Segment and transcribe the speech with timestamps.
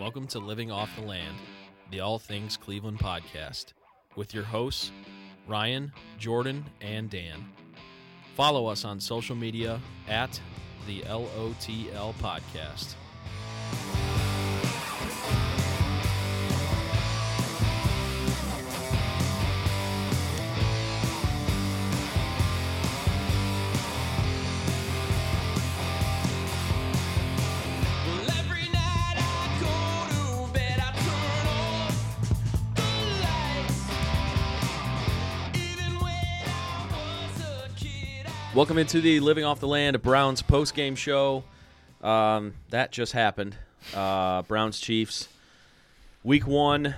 [0.00, 1.36] Welcome to Living Off the Land,
[1.90, 3.74] the All Things Cleveland podcast,
[4.16, 4.92] with your hosts,
[5.46, 7.44] Ryan, Jordan, and Dan.
[8.34, 9.78] Follow us on social media
[10.08, 10.40] at
[10.86, 12.94] the LOTL Podcast.
[38.60, 41.44] Welcome into the Living Off the Land Browns post game show.
[42.02, 43.56] Um, that just happened.
[43.94, 45.28] Uh, Browns Chiefs,
[46.22, 46.94] week one,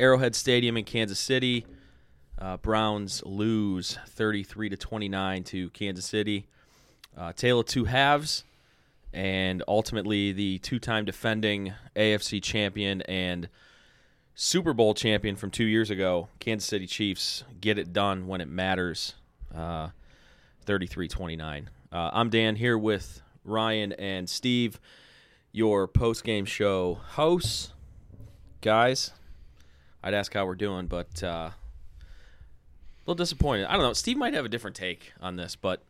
[0.00, 1.64] Arrowhead Stadium in Kansas City.
[2.36, 6.48] Uh, Browns lose 33 to 29 to Kansas City.
[7.16, 8.42] Uh, tale of two halves,
[9.12, 13.48] and ultimately the two time defending AFC champion and
[14.34, 18.48] Super Bowl champion from two years ago, Kansas City Chiefs, get it done when it
[18.48, 19.14] matters.
[19.54, 19.90] Uh,
[20.66, 21.70] 33 29.
[21.92, 24.80] Uh, I'm Dan here with Ryan and Steve,
[25.52, 27.72] your post game show hosts.
[28.60, 29.12] Guys,
[30.02, 31.54] I'd ask how we're doing, but uh, a
[33.06, 33.66] little disappointed.
[33.66, 33.92] I don't know.
[33.92, 35.84] Steve might have a different take on this, but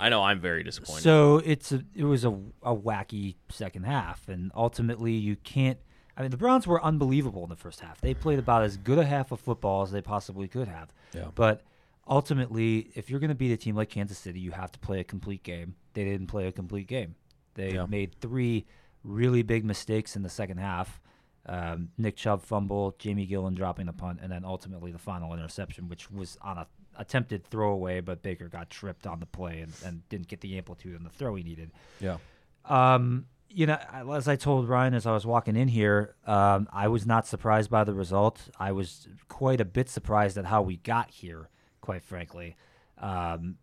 [0.00, 1.02] I know I'm very disappointed.
[1.02, 2.30] So it's a, it was a,
[2.62, 5.78] a wacky second half, and ultimately you can't.
[6.16, 8.00] I mean, the Browns were unbelievable in the first half.
[8.00, 10.92] They played about as good a half of football as they possibly could have.
[11.12, 11.26] Yeah.
[11.34, 11.62] But
[12.08, 15.00] ultimately, if you're going to beat a team like Kansas City, you have to play
[15.00, 15.74] a complete game.
[15.94, 17.14] They didn't play a complete game.
[17.54, 17.86] They Yeah.
[17.86, 18.66] made three
[19.04, 21.00] really big mistakes in the second half.
[21.46, 25.88] Um, Nick Chubb fumble, Jamie Gillan dropping the punt, and then ultimately the final interception,
[25.88, 30.06] which was on a attempted throwaway, but Baker got tripped on the play and, and
[30.08, 31.70] didn't get the amplitude on the throw he needed.
[32.00, 32.18] yeah.
[32.64, 33.78] Um, you know,
[34.12, 37.70] as I told Ryan as I was walking in here, um, I was not surprised
[37.70, 38.50] by the result.
[38.58, 41.48] I was quite a bit surprised at how we got here,
[41.80, 42.56] quite frankly.
[42.98, 43.56] Um,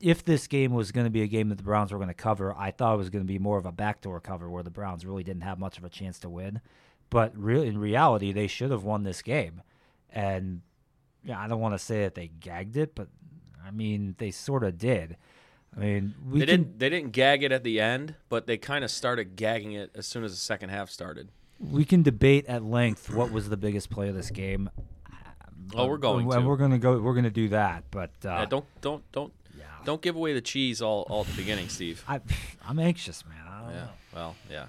[0.00, 2.14] if this game was going to be a game that the Browns were going to
[2.14, 4.70] cover, I thought it was going to be more of a backdoor cover where the
[4.70, 6.60] Browns really didn't have much of a chance to win.
[7.10, 9.62] But really, in reality, they should have won this game.
[10.10, 10.60] And
[11.24, 13.08] yeah, I don't want to say that they gagged it, but
[13.66, 15.16] I mean, they sort of did.
[15.76, 16.78] I mean, we They can, didn't.
[16.78, 20.06] They didn't gag it at the end, but they kind of started gagging it as
[20.06, 21.28] soon as the second half started.
[21.58, 24.70] we can debate at length what was the biggest play of this game.
[25.74, 26.48] Oh, we're going and to.
[26.48, 26.98] we're going to go.
[27.00, 27.84] We're going to do that.
[27.90, 29.64] But uh, Yeah, don't don't don't yeah.
[29.84, 32.04] don't give away the cheese all, all at the beginning, Steve.
[32.08, 32.20] I,
[32.68, 33.36] I'm anxious, man.
[33.48, 33.80] I don't Yeah.
[33.82, 33.88] know.
[34.14, 34.64] Well, yeah.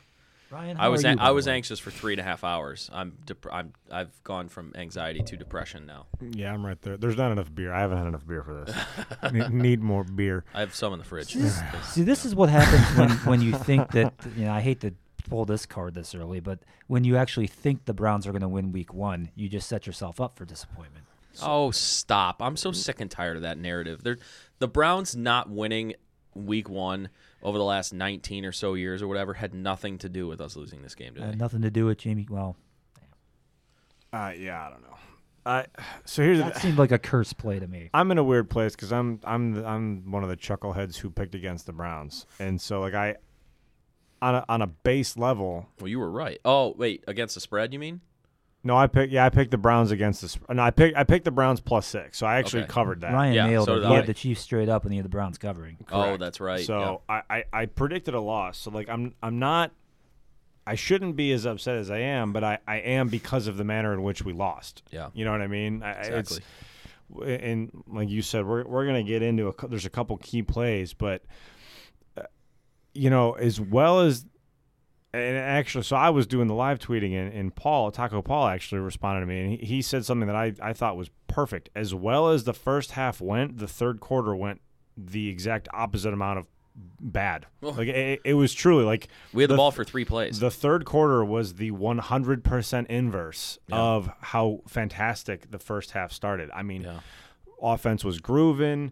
[0.51, 1.53] Ryan, I how was are you, an- by I was way?
[1.53, 2.89] anxious for three and a half hours.
[2.91, 6.07] I'm dep- I'm I've gone from anxiety to depression now.
[6.21, 6.97] Yeah, I'm right there.
[6.97, 7.71] There's not enough beer.
[7.71, 8.75] I haven't had enough beer for this.
[9.31, 10.43] need, need more beer.
[10.55, 11.35] I have some in the fridge.
[11.83, 14.51] See, this is what happens when when you think that you know.
[14.51, 14.95] I hate to
[15.27, 18.47] pull this card this early, but when you actually think the Browns are going to
[18.47, 21.05] win Week One, you just set yourself up for disappointment.
[21.41, 22.41] Oh, stop!
[22.41, 24.03] I'm so sick and tired of that narrative.
[24.03, 24.17] They're,
[24.59, 25.93] the Browns not winning
[26.33, 27.09] Week One
[27.41, 30.55] over the last 19 or so years or whatever had nothing to do with us
[30.55, 31.27] losing this game today.
[31.27, 32.27] Had nothing to do with Jamie.
[32.29, 32.57] Well,
[34.11, 34.95] Uh, yeah, I don't know.
[35.45, 35.65] I
[36.03, 37.89] so here's that the, seemed like a curse play to me.
[37.93, 41.09] I'm in a weird place because I'm I'm the, I'm one of the chuckleheads who
[41.09, 43.15] picked against the Browns, and so like I
[44.21, 45.67] on a, on a base level.
[45.79, 46.39] well, you were right.
[46.45, 48.01] Oh, wait, against the spread, you mean?
[48.61, 51.05] No, I picked yeah I picked the Browns against the sp- no I picked I
[51.05, 52.71] picked the Browns plus six, so I actually Okay.
[52.71, 53.13] covered that.
[53.13, 53.79] Ryan Yeah, nailed so it.
[53.79, 53.95] did He I.
[53.95, 55.77] had the Chiefs straight up, and he had the Browns covering.
[55.89, 56.19] Oh, Correct.
[56.19, 56.65] that's right.
[56.65, 58.57] So I, I I predicted a loss.
[58.57, 59.71] So like I'm I'm not
[60.67, 63.63] I shouldn't be as upset as I am, but I, I am because of the
[63.63, 64.83] manner in which we lost.
[64.91, 65.07] Yeah.
[65.13, 65.81] You know what I mean?
[65.81, 66.37] I, Exactly.
[67.23, 69.53] It's, and like you said, we're we're gonna get into a.
[69.53, 71.23] cou- There's a couple key plays, but
[72.93, 74.25] you know, as well as.
[75.11, 78.81] And actually, so I was doing the live tweeting, and, and Paul, Taco Paul, actually
[78.81, 81.69] responded to me, and he, he said something that I, I thought was perfect.
[81.75, 84.61] As well as the first half went, the third quarter went
[84.95, 86.45] the exact opposite amount of
[87.01, 87.47] bad.
[87.63, 87.69] Oh.
[87.71, 90.39] Like it, it was truly like we had the, the- ball for three plays.
[90.39, 93.75] the third quarter was the 100% inverse Yeah.
[93.77, 96.51] of how fantastic the first half started.
[96.53, 96.99] I mean, yeah.
[97.61, 98.91] offense was grooving.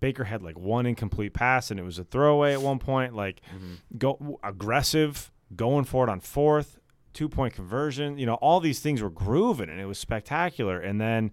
[0.00, 3.14] Baker had like one incomplete pass and it was a throwaway at one point.
[3.14, 3.98] Like Mm-hmm.
[3.98, 6.78] go aggressive, going for it on fourth,
[7.12, 8.18] two point conversion.
[8.18, 10.78] You know, all these things were grooving and it was spectacular.
[10.80, 11.30] And then,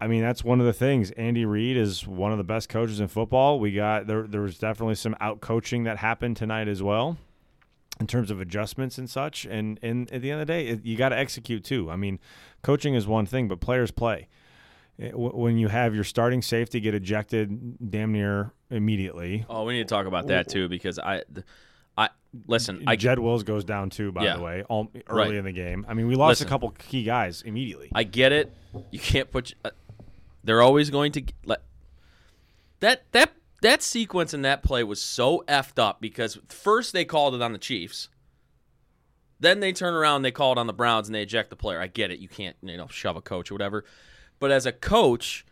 [0.00, 1.10] I mean, that's one of the things.
[1.12, 3.58] Andy Reid is one of the best coaches in football.
[3.58, 4.26] We got there.
[4.26, 7.16] There was definitely some out coaching that happened tonight as well
[7.98, 9.46] in terms of adjustments and such.
[9.46, 11.90] And and at the end of the day, it, you got to execute too.
[11.90, 12.18] I mean,
[12.62, 14.28] coaching is one thing, but players play.
[15.00, 19.88] W- When you have your starting safety get ejected damn near immediately, Oh, we need
[19.88, 21.22] to talk about that too because I,
[21.98, 22.08] I
[22.46, 24.12] listen, I Jed Wills goes down too.
[24.12, 24.36] By Yeah.
[24.36, 25.34] the way, all, early Right.
[25.34, 25.84] in the game.
[25.88, 26.46] I mean, we lost Listen.
[26.46, 27.90] a couple key guys immediately.
[27.94, 28.52] I get it.
[28.90, 29.54] You can't put.
[29.64, 29.70] Uh,
[30.44, 31.62] they're always going to let
[32.80, 33.32] that that
[33.62, 37.52] that sequence in that play was so effed up because first they called it on
[37.52, 38.08] the Chiefs,
[39.40, 41.56] then they turn around and they call it on the Browns and they eject the
[41.56, 41.80] player.
[41.80, 42.18] I get it.
[42.18, 43.84] You can't you know shove a coach or whatever,
[44.38, 45.44] but as a coach,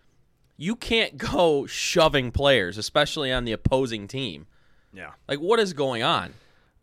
[0.56, 4.46] you can't go shoving players, especially on the opposing team.
[4.92, 5.12] yeah.
[5.28, 6.34] Like what is going on?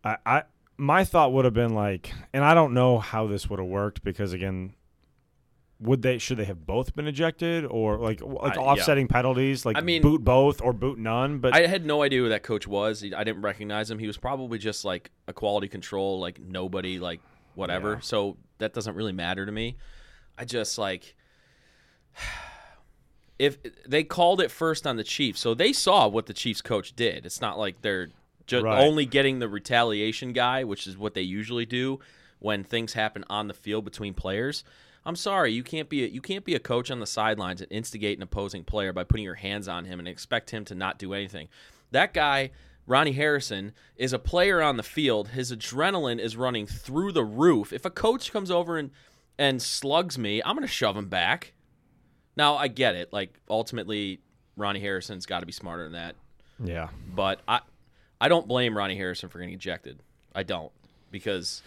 [0.04, 0.42] I, I
[0.76, 4.02] my thought would have been like, and I don't know how this would have worked
[4.02, 4.74] because again,
[5.78, 8.66] would they should they have both been ejected or like like I- yeah.
[8.68, 11.38] offsetting penalties, like I mean- boot both or boot none?
[11.38, 13.04] But I had no idea who that coach was.
[13.04, 13.98] I didn't recognize him.
[13.98, 17.20] He was probably just like a quality control, like nobody, like
[17.54, 17.94] whatever.
[17.94, 18.00] Yeah.
[18.00, 19.76] So that doesn't really matter to me.
[20.38, 21.14] I just like
[23.38, 26.94] if they called it first on the Chiefs, so they saw what the Chiefs coach
[26.94, 27.26] did.
[27.26, 28.08] It's not like they're
[28.46, 28.84] just Right.
[28.84, 32.00] only getting the retaliation guy, which is what they usually do
[32.38, 34.64] when things happen on the field between players.
[35.04, 37.70] I'm sorry, you can't be a, you can't be a coach on the sidelines and
[37.72, 40.98] instigate an opposing player by putting your hands on him and expect him to not
[40.98, 41.48] do anything.
[41.90, 42.50] That guy,
[42.86, 45.28] Ronnie Harrison, is a player on the field.
[45.28, 47.72] His adrenaline is running through the roof.
[47.72, 48.90] If a coach comes over and
[49.38, 51.54] and slugs me, I'm going to shove him back.
[52.36, 53.12] Now I get it.
[53.12, 54.20] Like ultimately,
[54.56, 56.14] Ronnie Harrison's got to be smarter than that.
[56.62, 57.60] yeah, But I,
[58.20, 59.98] I don't blame Ronnie Harrison for getting ejected.
[60.34, 60.72] I don't
[61.10, 61.60] because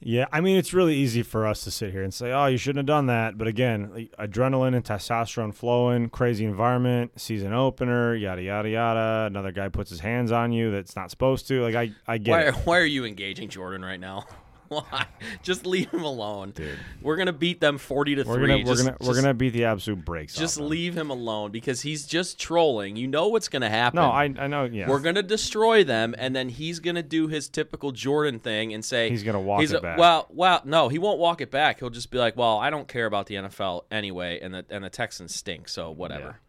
[0.00, 0.26] yeah.
[0.32, 2.80] I mean, it's really easy for us to sit here and say, "Oh, you shouldn't
[2.80, 8.68] have done that." But again, adrenaline and testosterone flowing, crazy environment, season opener, yada yada
[8.68, 9.26] yada.
[9.26, 11.62] Another guy puts his hands on you that's not supposed to.
[11.62, 12.54] Like I, I get why, it.
[12.66, 14.26] why are you engaging Jordan right now?
[14.74, 15.06] Why?
[15.42, 16.78] Just leave him alone, dude.
[17.02, 18.46] We're gonna beat them forty to We're three.
[18.48, 20.34] gonna we're Just- gonna we're gonna beat the absolute breaks.
[20.34, 22.96] just leave him alone because he's just trolling.
[22.96, 23.96] You know what's gonna happen.
[24.00, 24.64] No, I I know.
[24.64, 28.84] Yeah, We're gonna destroy them, and then he's gonna do his typical Jordan thing and
[28.84, 29.98] say He's gonna walk he's it a- back.
[29.98, 31.78] Well, well, no, he won't walk it back.
[31.80, 34.82] He'll just be like, "Well, I don't care about the NFL anyway, and the and
[34.84, 36.40] the Texans stink, so whatever."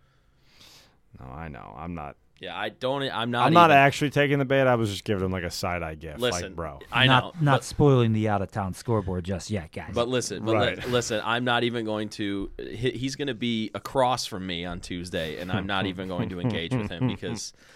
[1.19, 1.73] No, I know.
[1.77, 2.15] I'm not.
[2.41, 3.01] Yeah, I don't.
[3.03, 3.47] I'm not.
[3.47, 4.61] I'm not even- actually taking the bait.
[4.67, 6.19] I was just giving him like a side eye gift.
[6.19, 6.79] Listen, like, bro.
[6.91, 9.91] I not know, not but- spoiling the out of town scoreboard just yet, guys.
[9.93, 12.51] But listen, but li- listen, I'm not even going to.
[12.59, 16.29] He, he's going to be across from me on Tuesday, and I'm not even going
[16.29, 17.53] to engage with him because.
[17.53, 17.61] Yeah.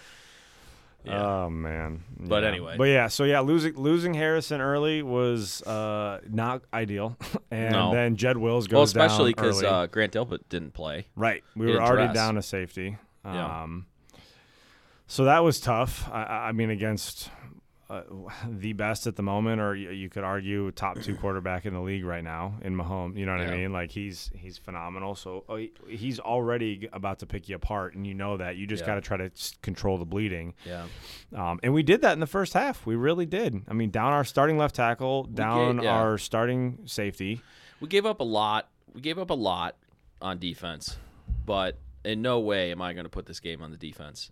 [1.05, 2.03] Oh man.
[2.19, 2.75] But anyway.
[2.77, 3.07] But yeah.
[3.07, 7.17] So yeah, losing losing Harrison early was uh, not ideal,
[7.51, 7.93] and No.
[7.93, 11.07] then Jed Wills goes well, especially down because uh, Grant Delpit didn't play.
[11.15, 12.15] right, we he were already dress.
[12.15, 12.97] down to safety.
[13.23, 13.65] Yeah.
[15.09, 16.07] So that was tough.
[16.11, 17.31] I- I, mean, against
[17.89, 18.03] uh,
[18.47, 21.79] the best at the moment, or you, you could argue top two quarterback in the
[21.79, 23.17] league right now in Mahomes.
[23.17, 23.73] You know what I mean?
[23.73, 25.15] Like he's he's phenomenal.
[25.15, 25.57] So uh,
[25.87, 28.55] he's already about to pick you apart, and you know that.
[28.55, 28.87] You just Yeah.
[28.87, 29.31] got to try to
[29.63, 30.53] control the bleeding.
[30.63, 30.85] Yeah.
[31.35, 32.85] Um, and we did that in the first half.
[32.85, 33.63] We really did.
[33.67, 35.91] I mean, down our starting left tackle, down yeah.
[35.91, 37.41] our starting safety.
[37.81, 38.69] We gave up a lot.
[38.93, 39.75] We gave up a lot
[40.21, 40.97] on defense,
[41.47, 44.29] but in no way am I going to put this game on the defense.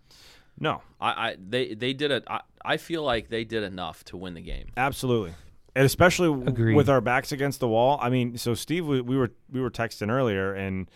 [0.60, 2.24] No, I, I they they did it.
[2.28, 4.66] I, I feel like they did enough to win the game.
[4.76, 5.34] absolutely.
[5.76, 6.74] And especially w- Agreed.
[6.74, 7.98] with our backs against the wall.
[8.02, 10.90] I mean, so Steve, we, we were we were texting earlier, and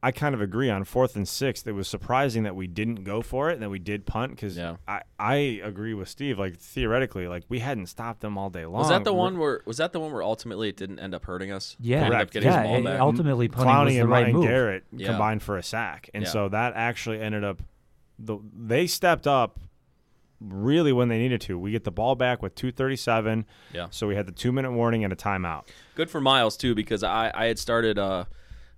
[0.00, 1.66] I kind of agree on fourth and sixth.
[1.66, 4.56] It was surprising that we didn't go for it and that we did punt because
[4.56, 4.76] Yeah.
[4.86, 5.34] I, I
[5.64, 6.38] agree with Steve.
[6.38, 8.74] Like theoretically, like we hadn't stopped them all day long.
[8.82, 11.16] Was that the We're- one where was that the one where ultimately it didn't end
[11.16, 11.76] up hurting us?
[11.80, 12.32] yeah, We up Correct.
[12.34, 12.60] getting yeah.
[12.62, 13.00] his ball it- back.
[13.00, 14.44] ultimately, punting was Clowney the and right Ryan move.
[14.44, 15.06] Garrett Yeah.
[15.08, 16.30] combined for a sack, and Yeah.
[16.30, 17.60] so that actually ended up.
[18.18, 19.58] The they stepped up
[20.40, 21.58] really when they needed to.
[21.58, 23.44] We get the ball back with 2:37.
[23.72, 23.88] Yeah.
[23.90, 25.68] So we had the two minute warning and a timeout.
[25.94, 28.24] Good for Myles too because I, I had started uh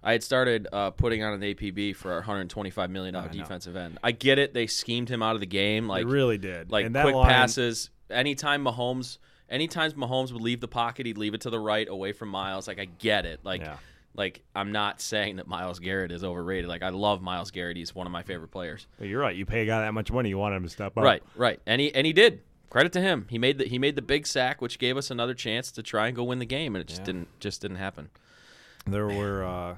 [0.02, 3.98] I had started uh, putting on an APB for our 125 million dollar defensive end.
[4.02, 6.70] I get it; they schemed him out of the game, like they really did.
[6.70, 7.90] like and that quick line, passes.
[8.08, 9.18] Anytime Mahomes,
[9.50, 12.66] anytime Mahomes would leave the pocket, he'd leave it to the right, away from Myles.
[12.66, 13.40] Like I get it.
[13.44, 13.76] Like Yeah.
[14.14, 16.68] Like I'm not saying that Myles Garrett is overrated.
[16.68, 17.76] Like I love Myles Garrett.
[17.76, 18.86] He's one of my favorite players.
[18.98, 19.34] But you're right.
[19.36, 21.04] You pay a guy that much money, you want him to step up.
[21.04, 22.40] Right, right, and he and he did.
[22.70, 23.26] Credit to him.
[23.30, 26.06] He made the he made the big sack, which gave us another chance to try
[26.06, 27.06] and go win the game, and it just Yeah.
[27.06, 28.10] didn't just didn't happen.
[28.86, 29.76] There were uh,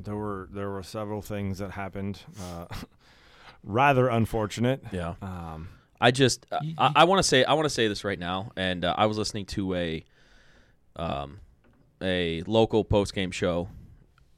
[0.00, 2.20] there were there were several things that happened.
[2.40, 2.66] Uh,
[3.64, 4.82] rather unfortunate.
[4.92, 5.14] Yeah.
[5.22, 5.68] Um,
[6.00, 8.50] I just uh, I, I want to say I want to say this right now,
[8.56, 10.04] and uh, I was listening to a
[10.96, 11.38] um
[12.02, 13.68] a local post game show,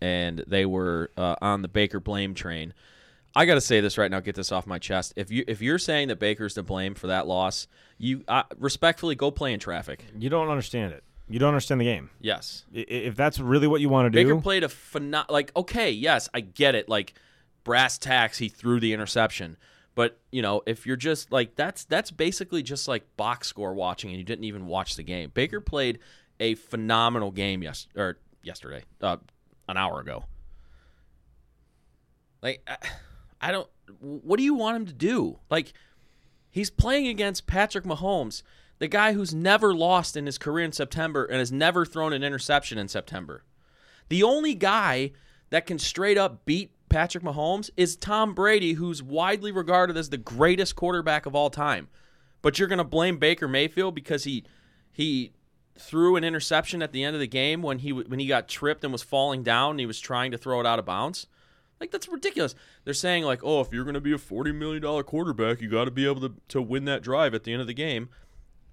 [0.01, 2.75] and they were uh, on the Baker blame train.
[3.37, 4.21] I got to say this right now.
[4.21, 5.13] Get this off my chest.
[5.17, 7.67] If you if you're saying that Baker's to blame for that loss,
[7.99, 10.05] you uh, respectfully go play in traffic.
[10.19, 11.03] you don't understand it.
[11.29, 12.11] You don't understand the game.
[12.21, 15.51] Yes, I- If that's really what you want to do, Baker played a phenom- like
[15.57, 16.89] okay, yes, I get it.
[16.89, 17.15] Like
[17.65, 19.57] brass tacks, he threw the interception,
[19.97, 24.11] But you know, if you're just like that's that's basically just like box score watching,
[24.11, 25.31] and you didn't even watch the game.
[25.35, 25.99] Baker played
[26.45, 29.17] a phenomenal game yes or yesterday, uh,
[29.67, 30.25] an hour ago.
[32.43, 32.77] Like, I,
[33.41, 33.69] I don't.
[34.01, 35.39] What do you want him to do?
[35.51, 35.73] Like,
[36.51, 38.43] he's playing against Patrick Mahomes,
[38.79, 42.23] the guy who's never lost in his career in September and has never thrown an
[42.23, 43.43] interception in September.
[44.09, 45.13] The only guy
[45.51, 50.19] that can straight up beat Patrick Mahomes is Tom Brady, who's widely regarded as the
[50.19, 51.89] greatest quarterback of all time.
[52.43, 54.45] But you're going to blame Baker Mayfield because he
[54.93, 55.33] he
[55.77, 58.85] threw an interception at the end of the game when he when he got tripped
[58.85, 61.27] and was falling down and he was trying to throw it out of bounds.
[61.81, 62.55] Like that's ridiculous.
[62.85, 65.69] They're saying like, "Oh, if you're going to be a 40 million dollar quarterback, you
[65.69, 68.09] got to be able to to win that drive at the end of the game."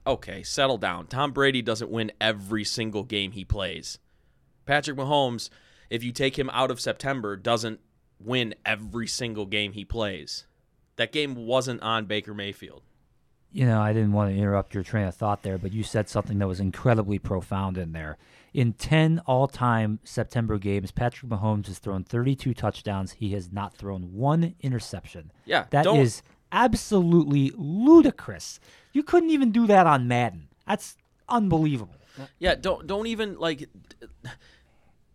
[0.05, 1.07] Okay, settle down.
[1.07, 3.99] Tom Brady doesn't win every single game he plays.
[4.65, 5.49] Patrick Mahomes,
[5.89, 7.79] if you take him out of September, doesn't
[8.19, 10.45] win every single game he plays.
[10.95, 12.83] That game wasn't on Baker Mayfield.
[13.53, 16.07] You know, I didn't want to interrupt your train of thought there, but you said
[16.07, 18.17] something that was incredibly profound in there.
[18.53, 23.13] In 10 all time September games, Patrick Mahomes has thrown 32 touchdowns.
[23.13, 25.31] He has not thrown one interception.
[25.45, 26.21] Yeah, That don't- is
[26.53, 28.59] absolutely ludicrous.
[28.93, 30.47] You couldn't even do that on Madden.
[30.67, 30.95] That's
[31.27, 31.95] unbelievable.
[32.39, 33.69] Yeah, don't don't even like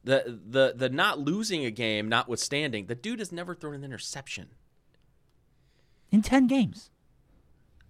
[0.05, 4.49] the the the not losing a game notwithstanding, the dude has never thrown an interception.
[6.11, 6.91] In 10 games.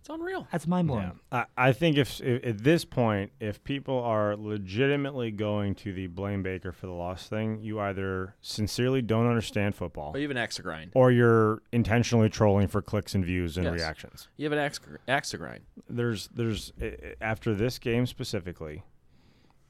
[0.07, 0.47] It's unreal.
[0.53, 1.19] That's mind blowing.
[1.33, 6.07] I, I think if, if at this point, if people are legitimately going to the
[6.07, 10.31] blame Baker for the loss thing, you either sincerely don't understand football, or you have
[10.31, 10.93] an axe to grind.
[10.95, 13.75] or you're intentionally trolling for clicks and views and Yes.
[13.75, 14.29] reactions.
[14.37, 15.65] You have an axe, axe to grind.
[15.91, 16.73] There's there's
[17.21, 18.85] after this game specifically,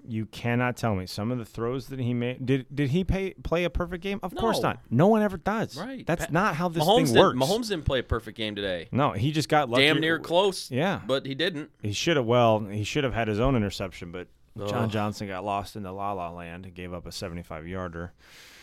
[0.09, 2.45] you cannot tell me some of the throws that he made.
[2.45, 4.21] Did did he pay, play a perfect game?
[4.23, 4.81] Of course not.
[4.91, 5.77] No one ever does.
[5.77, 6.07] Right.
[6.07, 7.39] That's Pa- not how this Mahomes thing works.
[7.39, 8.89] Didn't, Mahomes didn't play a perfect game today.
[8.93, 9.85] No, he just got lucky.
[9.85, 10.71] Damn near close.
[10.71, 11.01] Yeah.
[11.07, 11.71] But he didn't.
[11.83, 12.27] He should have.
[12.27, 14.29] Well, he should have had his own interception, but
[14.67, 18.13] John Johnson got lost in the La La Land and gave up a 75 yarder.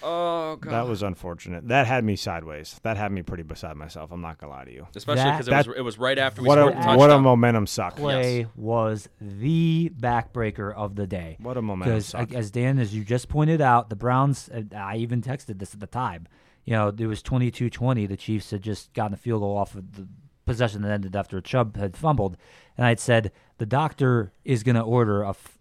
[0.02, 0.74] Oh god.
[0.74, 1.68] That was unfortunate.
[1.70, 2.80] That had me sideways.
[2.84, 4.12] That had me pretty beside myself.
[4.12, 4.88] I'm not gonna lie to you.
[4.96, 6.78] especially That- because it was that- it was right after we What a scored the
[6.78, 6.98] touchdown.
[6.98, 7.96] what a momentum suck.
[7.96, 8.48] Play Yes.
[8.56, 11.38] was the backbreaker of the day.
[11.40, 12.34] What a momentum Because suck.
[12.34, 14.50] as Dan, as you just pointed out, the Browns.
[14.50, 16.28] uh, I even texted this at the time.
[16.66, 18.06] You know, it was 22-20.
[18.08, 20.08] The Chiefs had just gotten a field goal off of the
[20.46, 22.36] possession that ended after Chubb had fumbled,
[22.78, 25.53] and I'd said the doctor is going to order a, f-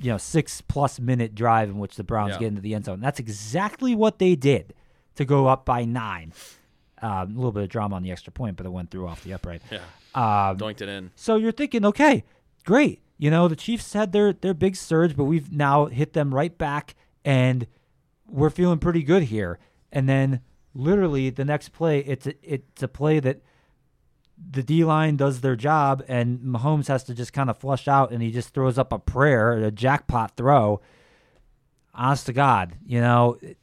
[0.00, 2.38] you know, six plus minute drive in which the Browns Yeah.
[2.38, 3.00] get into the end zone.
[3.00, 4.74] That's exactly what they did
[5.16, 6.32] to go up by nine.
[7.02, 9.24] Um, a little bit of drama on the extra point, but it went through off
[9.24, 9.62] the upright.
[9.70, 9.78] Yeah.
[10.14, 11.10] Um, Doinked it in.
[11.14, 12.24] so you're thinking, okay,
[12.64, 13.00] great.
[13.16, 16.56] You know, the Chiefs had their their big surge, but we've now hit them right
[16.56, 17.66] back, and
[18.26, 19.58] we're feeling pretty good here.
[19.92, 20.40] And then,
[20.74, 23.40] literally, the next play, it's a, it's a play that
[24.50, 28.10] the D line does their job, and Mahomes has to just kind of flush out,
[28.10, 30.80] and he just throws up a prayer, a jackpot throw.
[31.94, 33.58] Honest to God, you know, it,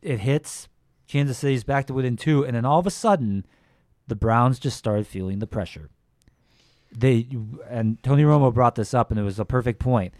[0.00, 0.68] it hits.
[1.08, 3.44] Kansas City's back to within two, and then all of a sudden,
[4.06, 5.90] the Browns just started feeling the pressure
[6.96, 7.26] they
[7.68, 10.12] and Tony Romo brought this up, and it was a perfect point.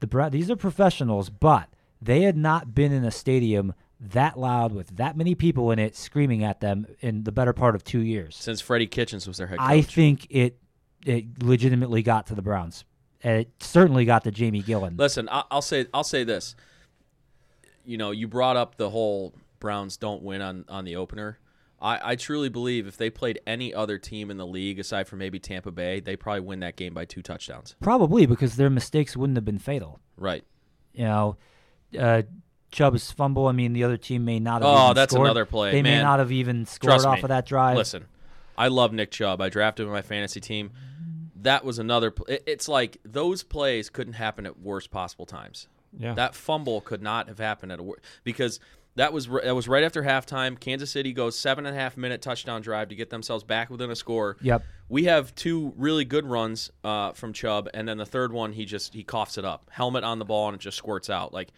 [0.00, 1.68] The these are professionals, but
[2.00, 3.74] they had not been in a stadium
[4.10, 7.74] that loud with that many people in it screaming at them in the better part
[7.74, 8.36] of two years.
[8.36, 9.68] Since Freddie Kitchens was their head coach.
[9.68, 10.58] I think it
[11.06, 12.84] it legitimately got to the Browns.
[13.20, 14.98] It certainly got to Jamie Gillan.
[14.98, 16.56] Listen, I'll say I'll say this.
[17.84, 21.38] You know, you brought up the whole Browns don't win on on the opener.
[21.80, 25.18] I, I truly believe if they played any other team in the league aside from
[25.18, 27.74] maybe Tampa Bay, they probably win that game by two touchdowns.
[27.80, 29.98] Probably because their mistakes wouldn't have been fatal.
[30.16, 30.44] Right.
[30.92, 31.36] You know,
[31.98, 32.22] uh,
[32.72, 33.46] Chubb's fumble.
[33.46, 34.70] I mean, the other team may not have.
[34.70, 35.26] Oh, even that's scored.
[35.26, 35.70] another play.
[35.72, 37.22] They may not have even scored Trust off me.
[37.22, 37.76] of that drive.
[37.76, 38.06] Listen,
[38.58, 39.40] I love Nick Chubb.
[39.40, 40.72] I drafted him in my fantasy team.
[41.42, 42.10] That was another.
[42.10, 45.68] Pl- it- it's like those plays couldn't happen at worst possible times.
[45.96, 46.14] yeah.
[46.14, 48.58] That fumble could not have happened at a wor- because
[48.94, 50.58] that was r- that was right after halftime.
[50.60, 53.90] Kansas City goes seven and a half minute touchdown drive to get themselves back within
[53.90, 54.36] a score.
[54.40, 54.64] Yep.
[54.88, 58.64] We have two really good runs uh, from Chubb, and then the third one he
[58.64, 61.32] just he coughs it up, helmet on the ball, and it just squirts out.
[61.32, 61.48] Like,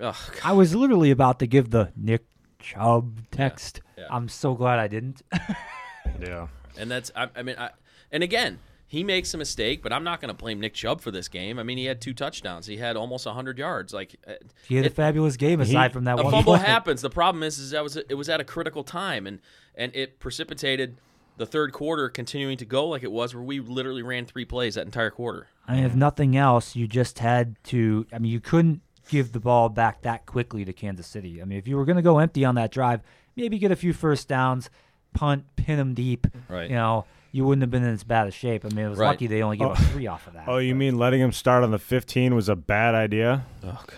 [0.00, 2.24] ugh, I was literally about to give the Nick
[2.58, 3.80] Chubb text.
[3.96, 4.04] yeah.
[4.10, 5.22] I'm so glad I didn't.
[6.20, 6.48] yeah.
[6.78, 7.70] and that's I, I mean, I,
[8.10, 8.58] and again.
[8.88, 11.58] He makes a mistake, but I'm not going to blame Nick Chubb for this game.
[11.58, 12.68] I mean, he had two touchdowns.
[12.68, 13.92] He had almost 100 yards.
[13.92, 14.34] Like, uh,
[14.68, 16.64] he had a fabulous game aside He- from that a one fumble play.
[16.64, 17.02] happens.
[17.02, 19.40] The problem is, is that was it was at a critical time, and
[19.74, 20.98] and it precipitated
[21.36, 24.76] the third quarter continuing to go like it was, where we literally ran three plays
[24.76, 25.48] that entire quarter.
[25.66, 28.06] I mean, if nothing else, you just had to.
[28.12, 31.40] I mean, you couldn't give the ball back that quickly to Kansas City.
[31.40, 33.00] I mean, if you were going to go empty on that drive,
[33.36, 34.70] maybe get a few first downs,
[35.14, 36.68] punt, pin them deep, Right.
[36.70, 38.64] you know, you wouldn't have been in as bad a shape.
[38.64, 39.08] I mean, it was Right.
[39.08, 39.72] lucky they only gave Oh.
[39.72, 40.44] up three off of that.
[40.48, 43.44] Oh, you mean letting him start on the 15 was a bad idea?
[43.62, 43.90] Oh god.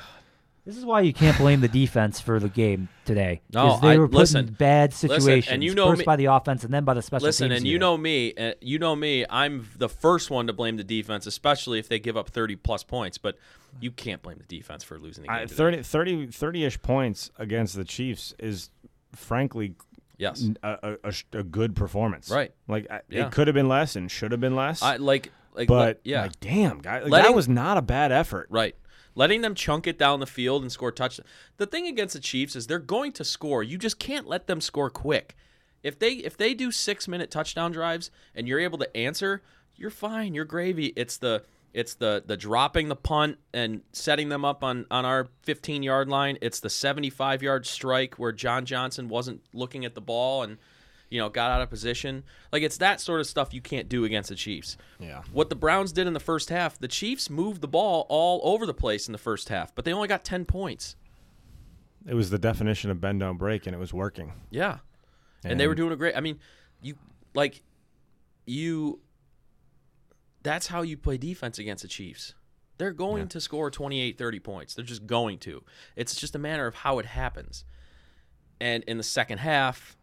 [0.66, 3.40] This is why you can't blame the defense for the game today.
[3.54, 5.50] No, 'Cause they I- were put in listen, bad listen, situations.
[5.54, 7.60] and you know first me- by the offense and then by the special Listen, teams
[7.60, 7.80] and you unit.
[7.80, 9.24] know me, uh, you know me.
[9.30, 12.84] I'm the first one to blame the defense, especially if they give up 30 plus
[12.84, 13.16] points.
[13.16, 13.38] But
[13.80, 15.36] you can't blame the defense for losing the game.
[15.36, 15.82] I, today.
[15.82, 18.70] 30, 30, 30-ish points against the Chiefs is,
[19.14, 19.74] frankly,
[20.16, 20.44] Yes.
[20.64, 22.28] a, a- a good performance.
[22.30, 22.52] Right.
[22.66, 23.26] Like I- Yeah.
[23.26, 24.82] it could have been less and should have been less.
[24.82, 26.22] I like like but let- yeah.
[26.22, 28.48] like, damn, guy, like, Letting- that was not a bad effort.
[28.50, 28.74] Right.
[29.14, 31.28] Letting them chunk it down the field and score touchdowns.
[31.56, 33.62] The thing against the Chiefs is they're going to score.
[33.64, 35.36] You just can't let them score quick.
[35.82, 39.42] If they if they do 6-minute touchdown drives and you're able to answer,
[39.76, 40.34] you're fine.
[40.34, 40.86] You're gravy.
[40.96, 41.44] It's the
[41.78, 46.36] it's the the dropping the punt and setting them up on on our 15-yard line.
[46.42, 50.58] It's the 75-yard strike where John Johnson wasn't looking at the ball and
[51.08, 52.24] you know, got out of position.
[52.52, 54.76] Like it's that sort of stuff you can't do against the Chiefs.
[54.98, 55.22] Yeah.
[55.32, 58.66] What the Browns did in the first half, the Chiefs moved the ball all over
[58.66, 60.96] the place in the first half, but they only got 10 points.
[62.06, 64.32] It was the definition of bend don't break, and it was working.
[64.50, 64.78] Yeah.
[65.44, 66.40] And, they were doing a great I mean,
[66.82, 66.96] you
[67.34, 67.62] like
[68.46, 69.00] you
[70.48, 72.34] that's how you play defense against the Chiefs.
[72.78, 74.74] They're going to score 28 30 points.
[74.74, 75.62] They're just going to.
[75.96, 77.64] It's just a matter of how it happens.
[78.60, 79.96] And in the second half,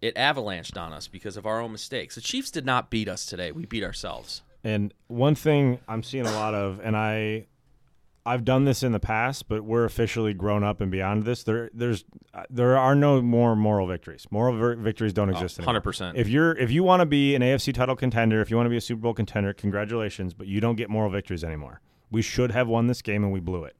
[0.00, 2.14] it avalanched on us because of our own mistakes.
[2.14, 3.52] The Chiefs did not beat us today.
[3.52, 4.42] We beat ourselves.
[4.64, 7.46] And one thing I'm seeing a lot of, and I,
[8.26, 11.42] I've done this in the past, but we're officially grown up and beyond this.
[11.42, 14.26] There, there's, uh, there are no more moral victories.
[14.30, 15.80] Moral victories don't exist anymore.
[15.80, 16.12] 100%.
[16.16, 18.70] If you're, if you want to be an AFC title contender, if you want to
[18.70, 21.80] be a Super Bowl contender, congratulations, but you don't get moral victories anymore.
[22.10, 23.76] We should have won this game and we blew it.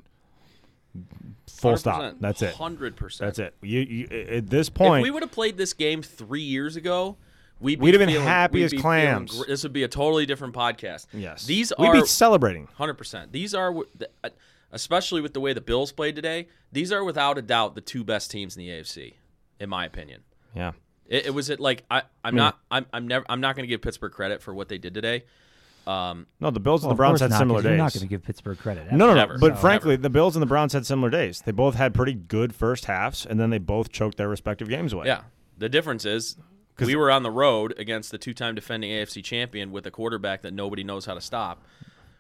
[1.46, 2.00] Full stop.
[2.00, 2.20] 100%.
[2.20, 2.54] That's it.
[2.54, 3.18] 100%.
[3.18, 3.54] That's it.
[3.62, 7.16] You, you, at this point, If we would have played this game three years ago,
[7.60, 9.30] we'd, be We'd have been feeling- happy we'd as be clams.
[9.32, 11.06] feeling This would be a totally different podcast.
[11.12, 12.68] yes, These are, we'd are be celebrating.
[12.74, 13.32] hundred percent.
[13.32, 14.30] These are, w- the- uh,
[14.72, 16.48] especially with the way the Bills played today.
[16.72, 19.14] These are without a doubt the two best teams in the AFC,
[19.58, 20.22] in my opinion.
[20.54, 20.72] Yeah.
[21.06, 23.68] It, it was it like I, I'm not I'm, I'm never I'm not going to
[23.68, 25.24] give Pittsburgh credit for what they did today.
[25.86, 27.78] Um, No, the Bills Well, and the Browns had not, 'cause similar You're days.
[27.78, 28.92] not going to give Pittsburgh credit.
[28.92, 29.14] No, no, no.
[29.14, 29.38] Never.
[29.38, 31.42] But So- frankly, the Bills and the Browns had similar days.
[31.44, 34.92] They both had pretty good first halves, and then they both choked their respective games
[34.92, 35.06] away.
[35.06, 35.22] yeah,
[35.58, 36.36] the difference is
[36.78, 40.52] we were on the road against the two-time defending AFC champion with a quarterback that
[40.54, 41.62] nobody knows how to stop,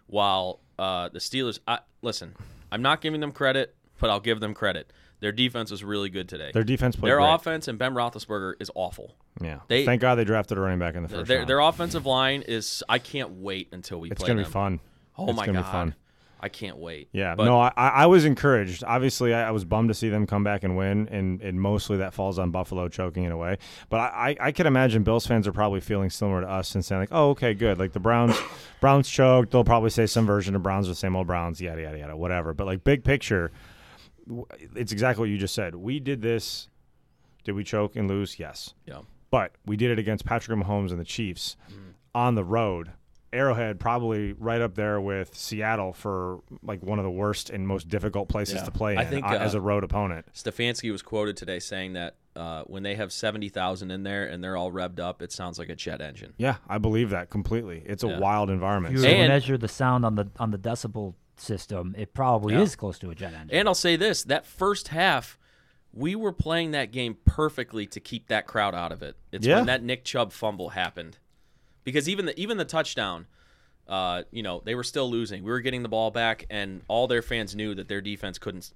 [0.06, 1.58] while uh, the Steelers.
[1.66, 2.34] I, listen,
[2.72, 4.92] I'm not giving them credit, but I'll give them credit.
[5.20, 6.50] Their defense was really good today.
[6.54, 7.34] Their defense played Their great.
[7.34, 9.14] offense and Ben Roethlisberger is awful.
[9.40, 9.58] Yeah.
[9.68, 11.48] They- Thank God they drafted a running back in the first Their, round.
[11.50, 12.82] their offensive line is.
[12.88, 14.48] I can't wait until we it's play gonna them.
[14.50, 14.80] be fun.
[15.18, 15.94] Oh it's my god, be fun.
[16.42, 17.08] I can't wait.
[17.12, 18.82] Yeah, But- no, I, I was encouraged.
[18.84, 21.98] Obviously, I, I was bummed to see them come back and win, and, and mostly
[21.98, 23.58] that falls on Buffalo choking it away.
[23.90, 26.84] But I, I, I can imagine Bills fans are probably feeling similar to us and
[26.84, 27.78] saying like, oh, okay, good.
[27.78, 28.36] Like the Browns,
[28.80, 29.50] Browns choked.
[29.50, 32.54] They'll probably say some version of Browns the same old Browns, yada yada yada, whatever.
[32.54, 33.52] But like big picture,
[34.74, 35.74] it's exactly what you just said.
[35.74, 36.68] We did this.
[37.44, 38.38] Did we choke and lose?
[38.38, 38.74] Yes.
[38.86, 39.00] Yeah.
[39.30, 41.94] But we did it against Patrick Mahomes and the Chiefs mm.
[42.14, 42.90] on the road.
[43.32, 47.88] Arrowhead probably right up there with Seattle for like one of the worst and most
[47.88, 48.64] difficult places Yeah.
[48.64, 50.26] to play in I think, uh, as uh, a road opponent.
[50.34, 54.42] Stefanski was quoted today saying that uh, when they have seventy thousand in there and
[54.42, 56.32] they're all revved up, it sounds like a jet engine.
[56.38, 57.82] Yeah, I believe that completely.
[57.86, 58.18] It's a Yeah.
[58.18, 58.94] wild environment.
[58.94, 62.54] If you So- And- measure the sound on the on the decibel system, it probably
[62.54, 62.60] Yeah.
[62.62, 63.50] is close to a jet engine.
[63.56, 65.38] And I'll say this: that first half,
[65.92, 69.16] we were playing that game perfectly to keep that crowd out of it.
[69.32, 69.56] It's Yeah.
[69.56, 71.18] when that Nick Chubb fumble happened,
[71.84, 73.26] because even the even the touchdown,
[73.88, 75.42] uh, you know, they were still losing.
[75.44, 78.72] We were getting the ball back, and all their fans knew that their defense couldn't.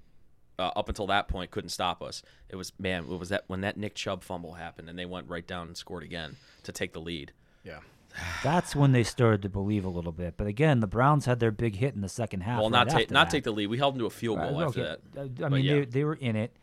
[0.57, 2.23] Uh, up until that point, couldn't stop us.
[2.49, 3.03] It was man.
[3.11, 5.75] It was that when that Nick Chubb fumble happened, and they went right down and
[5.75, 7.33] scored again to take the lead.
[7.63, 7.79] yeah.
[8.43, 10.35] That's when they started to believe a little bit.
[10.37, 12.59] But again, the Browns had their big hit in the second half.
[12.61, 13.31] Well, right not take after not that.
[13.35, 13.67] take the lead.
[13.67, 15.41] We held them to a field goal Right, after that.
[15.41, 15.73] Uh, I mean, yeah.
[15.79, 16.55] they they were in it.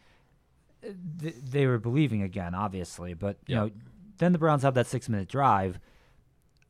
[0.82, 3.12] They, they were believing again, obviously.
[3.12, 3.60] But you Yeah.
[3.64, 3.70] know,
[4.16, 5.78] then the Browns have that six minute drive.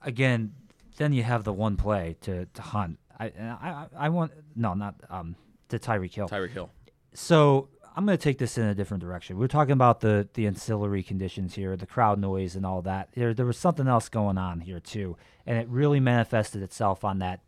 [0.04, 0.54] Again,
[0.96, 2.98] then you have the one play to, to Hunt.
[3.18, 5.36] I, I I want no not um
[5.68, 6.28] to Tyreek Hill.
[6.28, 6.70] Tyreek Hill.
[7.14, 9.38] So I'm going to take this in a different direction.
[9.38, 13.10] We're talking about the the ancillary conditions here, the crowd noise and all that.
[13.14, 17.18] There there was something else going on here too, and it really manifested itself on
[17.18, 17.40] that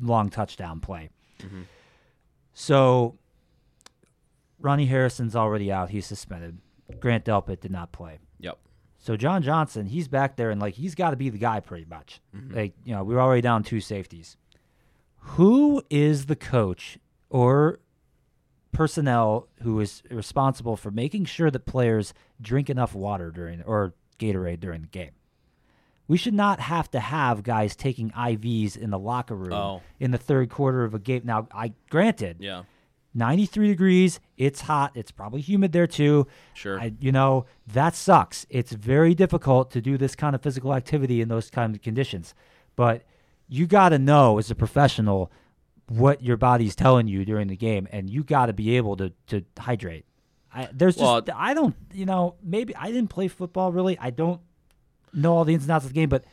[0.00, 1.10] long touchdown play.
[2.54, 3.18] So
[4.60, 6.58] Ronnie Harrison's already out; he's suspended.
[7.00, 8.18] Grant Delpit did not play.
[9.02, 11.84] So John Johnson, he's back there and like he's got to be the guy pretty
[11.84, 12.20] much.
[12.34, 12.54] Mm-hmm.
[12.54, 14.36] Like you know, we we're already down two safeties.
[15.36, 17.80] Who is the coach or
[18.72, 24.60] personnel who is responsible for making sure that players drink enough water during or Gatorade
[24.60, 25.10] during the game.
[26.08, 29.82] We should not have to have guys taking IVs in the locker room Oh.
[30.00, 31.22] in the third quarter of a game.
[31.24, 32.62] Now, I granted, Yeah.
[33.14, 36.26] 93 degrees, it's hot, it's probably humid there too.
[36.54, 36.80] Sure.
[36.80, 38.46] I, you know, that sucks.
[38.48, 42.34] It's very difficult to do this kind of physical activity in those kind of conditions.
[42.74, 43.02] But
[43.48, 45.30] you got to know as a professional
[45.88, 49.12] what your body's telling you during the game, and you got to be able to,
[49.26, 50.06] to hydrate.
[50.54, 53.98] I, there's just, I don't, you know, maybe I didn't play football really.
[53.98, 54.40] I don't
[55.12, 56.24] know all the ins and outs of the game, but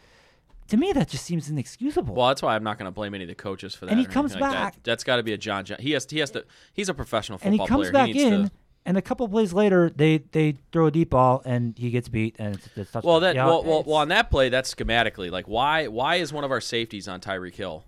[0.69, 2.15] to me, that just seems inexcusable.
[2.15, 3.91] Well, that's why I'm not going to blame any of the coaches for that.
[3.91, 4.73] And he comes anything like that.
[4.75, 5.65] back- That's got to be a John.
[5.65, 5.77] John.
[5.79, 6.07] He has.
[6.09, 6.45] He has to.
[6.73, 7.51] He's a professional football.
[7.51, 8.05] and football he comes player.
[8.05, 8.51] back he needs in, To,
[8.85, 12.35] and a couple plays later, they they throw a deep ball, and he gets beat,
[12.39, 13.09] and it's, it's touchdown.
[13.11, 13.35] well, that.
[13.35, 15.29] You know, well, well, well, on that play, that's schematically.
[15.29, 15.87] Like, why?
[15.87, 17.83] Why is one of our safeties on Tyreek Hill?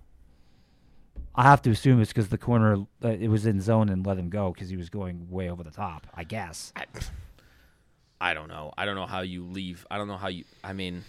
[1.34, 4.18] I have to assume it's because the corner uh, it was in zone and let
[4.18, 6.06] him go because he was going way over the top.
[6.14, 6.74] I guess.
[6.76, 6.84] I,
[8.20, 8.72] I don't know.
[8.76, 9.86] I don't know how you leave.
[9.90, 10.44] I don't know how you.
[10.62, 11.04] I mean,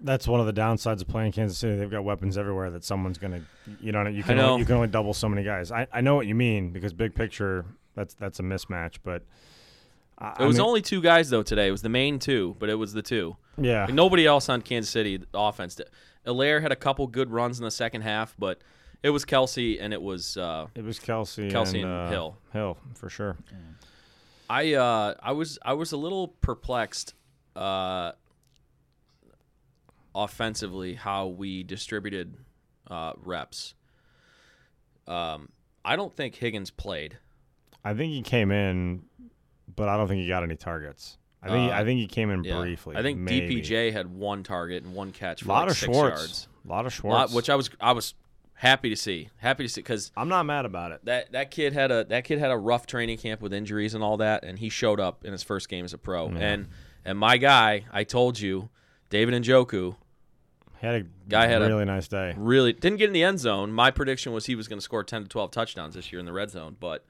[0.00, 1.76] That's one of the downsides of playing Kansas City.
[1.76, 3.42] They've got weapons everywhere that someone's gonna.
[3.80, 4.50] You know, you can know.
[4.50, 5.72] Only, you can only double so many guys.
[5.72, 8.98] I, I know what you mean because big picture, that's that's a mismatch.
[9.02, 9.22] But
[10.18, 11.68] I, it was I mean, only two guys though today.
[11.68, 13.36] It was the main two, but it was the two.
[13.56, 13.86] yeah.
[13.86, 15.74] Like, nobody else on Kansas City offense.
[15.74, 15.88] Did.
[16.26, 18.60] Helaire had a couple good runs in the second half, but
[19.02, 20.36] it was Kelce and it was.
[20.36, 22.38] Uh, It was Kelce, Kelce and, and uh, Hill.
[22.52, 23.36] Hill for sure.
[24.50, 27.14] I uh, I was I was a little perplexed
[27.56, 28.12] uh,
[30.24, 32.34] offensively how we distributed
[32.90, 33.74] uh, reps.
[35.06, 35.48] Um,
[35.84, 37.18] I don't think Higgins played.
[37.84, 39.02] I think he came in,
[39.74, 41.16] but I don't think he got any targets.
[41.42, 42.58] I think Uh, I think he came in Yeah.
[42.58, 42.96] briefly.
[42.96, 43.56] I think maybe.
[43.62, 46.18] DPJ had one target and one catch A lot like of six Schwartz.
[46.20, 46.48] yards.
[46.64, 46.92] A lot of Lot-
[47.28, 47.32] Schwartz.
[47.32, 48.14] which I was I was
[48.54, 49.28] happy to see.
[49.36, 51.04] Happy to see because I'm not mad about it.
[51.04, 54.02] that that kid had a that kid had a rough training camp with injuries and
[54.02, 56.26] all that, and he showed up in his first game as a pro.
[56.28, 56.66] And
[57.04, 58.68] and my guy, I told you,
[59.08, 59.96] David Njoku, He
[60.80, 62.34] had a Guy had a- really nice day.
[62.36, 63.72] really didn't get in the end zone.
[63.72, 66.26] My prediction was he was going to score ten to twelve touchdowns this year in
[66.26, 67.04] the red zone, but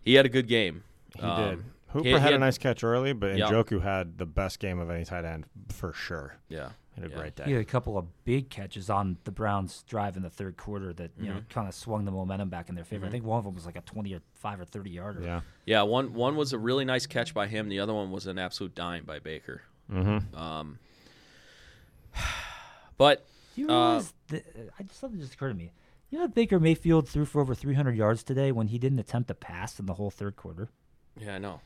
[0.00, 0.84] he had a good game.
[1.16, 1.64] He Um, did.
[1.88, 3.46] Hooper he- he had, a nice catch early, but Yeah.
[3.50, 6.36] Njoku had the best game of any tight end for sure.
[6.48, 7.20] Yeah, He had a Yeah.
[7.20, 10.56] great He had a couple of big catches on the Browns' drive in the third
[10.58, 11.34] quarter that you Mm-hmm.
[11.34, 13.06] know kind of swung the momentum back in their favor.
[13.06, 15.22] I think one of them was like a twenty or five or thirty yarder.
[15.22, 15.40] Yeah.
[15.64, 15.82] yeah.
[15.82, 17.68] One one was a really nice catch by him.
[17.70, 19.62] The other one was an absolute dime by Baker.
[19.90, 20.36] Mm-hmm.
[20.36, 20.78] Um,
[22.98, 24.44] but Do you Uh, realize?
[24.78, 25.72] I just something just occurred to me.
[26.10, 29.34] You know, Baker Mayfield threw for over 300 yards today when he didn't attempt a
[29.34, 30.68] pass in the whole third quarter.
[31.18, 31.60] yeah, I know.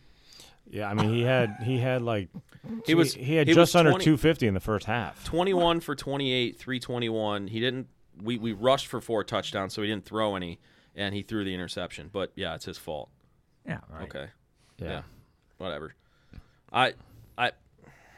[0.71, 2.29] Yeah, I mean he had he had like
[2.87, 5.25] He was- he had he just was under 250 in the first half.
[5.25, 7.49] 21 for 28, 321.
[7.49, 7.89] He didn't.
[8.23, 10.61] We, we rushed for four touchdowns, so he didn't throw any,
[10.95, 12.11] and he threw the interception.
[12.13, 13.09] But yeah, it's his fault.
[13.67, 14.03] Yeah, right.
[14.05, 14.27] Okay,
[14.79, 14.89] Yeah.
[14.89, 15.03] yeah.
[15.59, 15.95] whatever.
[16.73, 16.95] I I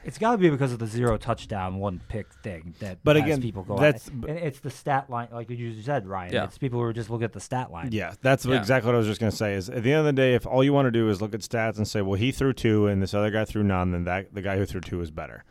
[0.04, 2.98] It's got to be because of the zero touchdown, one pick thing that.
[3.04, 3.76] But again, people go.
[3.78, 6.32] that's- and it's the stat line, like you said, Ryan.
[6.32, 6.44] Yeah.
[6.44, 7.88] It's people who are just looking at the stat line.
[7.92, 8.56] Yeah, that's Yeah.
[8.58, 9.54] exactly what I was just gonna say.
[9.54, 11.34] Is at the end of the day, if all you want to do is look
[11.34, 14.04] at stats and say, well, he threw two and this other guy threw none, then
[14.04, 15.44] that the guy who threw two is better.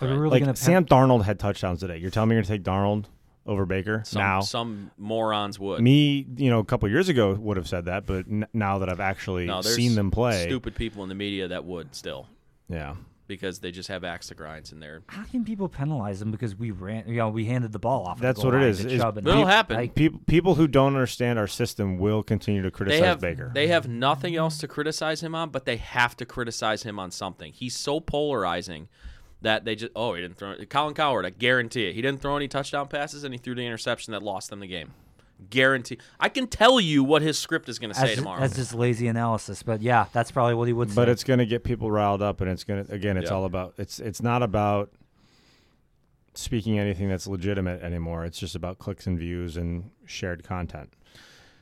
[0.00, 0.14] Are Right.
[0.14, 1.98] really like gonna Sam Darnold had touchdowns today.
[1.98, 3.06] You're telling me you're gonna take Darnold
[3.46, 4.40] over Baker some now?
[4.40, 5.80] some morons would.
[5.82, 8.88] Me, you know, a couple years ago would have said that, but n- now that
[8.88, 12.28] I've actually no, seen them play, Stupid people in the media that would still
[12.68, 12.94] yeah,
[13.28, 15.02] because they just have axe to grinds in there.
[15.06, 17.06] How can people penalize them because we ran?
[17.06, 18.18] You know, we handed the ball off.
[18.18, 18.80] That's what it is.
[18.80, 19.52] is, to is Chubb and It'll Knight.
[19.52, 19.76] happen.
[19.76, 23.50] Like, people people who don't understand our system will continue to criticize They have Baker.
[23.54, 27.10] they have nothing else to criticize him on, but they have to criticize him on
[27.12, 27.52] something.
[27.52, 28.88] He's so polarizing
[29.42, 31.24] that they just oh he didn't throw Colin Cowherd.
[31.26, 31.94] I guarantee it.
[31.94, 34.66] He didn't throw any touchdown passes and he threw the interception that lost them the
[34.66, 34.92] game.
[35.50, 35.98] Guarantee.
[36.18, 38.40] I can tell you what his script is going to say that's, just, tomorrow.
[38.40, 40.94] that's just lazy analysis, but yeah, that's probably what he would say.
[40.96, 43.36] but it's going to get people riled up, and it's going to again, it's Yeah.
[43.36, 44.90] all about it's it's not about
[46.34, 48.24] speaking anything that's legitimate anymore.
[48.24, 50.92] It's just about clicks and views and shared content.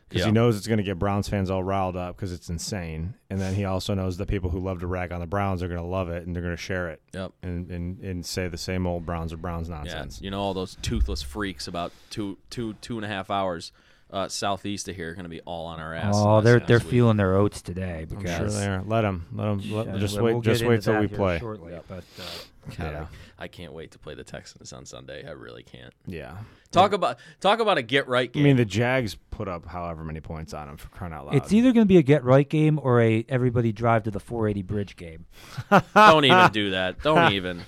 [0.08, 0.26] Because Yeah.
[0.26, 3.40] he knows it's going to get Browns fans all riled up because it's insane, and
[3.40, 5.80] then he also knows that people who love to rag on the Browns are going
[5.80, 7.32] to love it and they're going to share it Yep.
[7.42, 9.92] and, and and say the same old Browns or Browns nonsense.
[9.92, 10.22] Yeah, nonsense.
[10.22, 13.72] you know all those toothless freaks about two, two, two and a half hours
[14.12, 16.14] uh, southeast of here are going to be all on our ass.
[16.16, 16.86] oh, they're they're week.
[16.86, 18.82] feeling their oats today I'm because sure they are.
[18.86, 19.26] Let them.
[19.32, 19.72] Let them.
[19.72, 20.32] Let, Yeah, just we'll- wait.
[20.34, 21.40] we'll just wait into till we play.
[21.40, 22.22] Shortly, but uh,
[22.76, 23.06] God, Yeah.
[23.38, 25.26] I, I can't wait to play the Texans on Sunday.
[25.26, 25.92] I really can't.
[26.06, 26.36] Yeah.
[26.70, 28.42] Talk about talk about a get right game.
[28.42, 31.36] I mean, the Jags put up however many points on him for crying out loud.
[31.36, 34.20] it's either going to be a get right game or a everybody drive to the
[34.20, 35.26] 480 bridge game.
[35.94, 37.02] Don't even do that.
[37.02, 37.62] Don't even.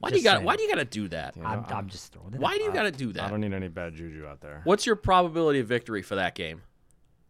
[0.00, 0.34] Why do you got?
[0.34, 0.44] saying.
[0.44, 1.34] Why do you got to do that?
[1.36, 1.48] Yeah.
[1.48, 2.40] I'm, I- I'm just throwing it.
[2.40, 2.58] Why out.
[2.58, 3.22] do you got to do that?
[3.24, 4.60] I don't need any bad juju out there.
[4.64, 6.60] What's your probability of victory for that game?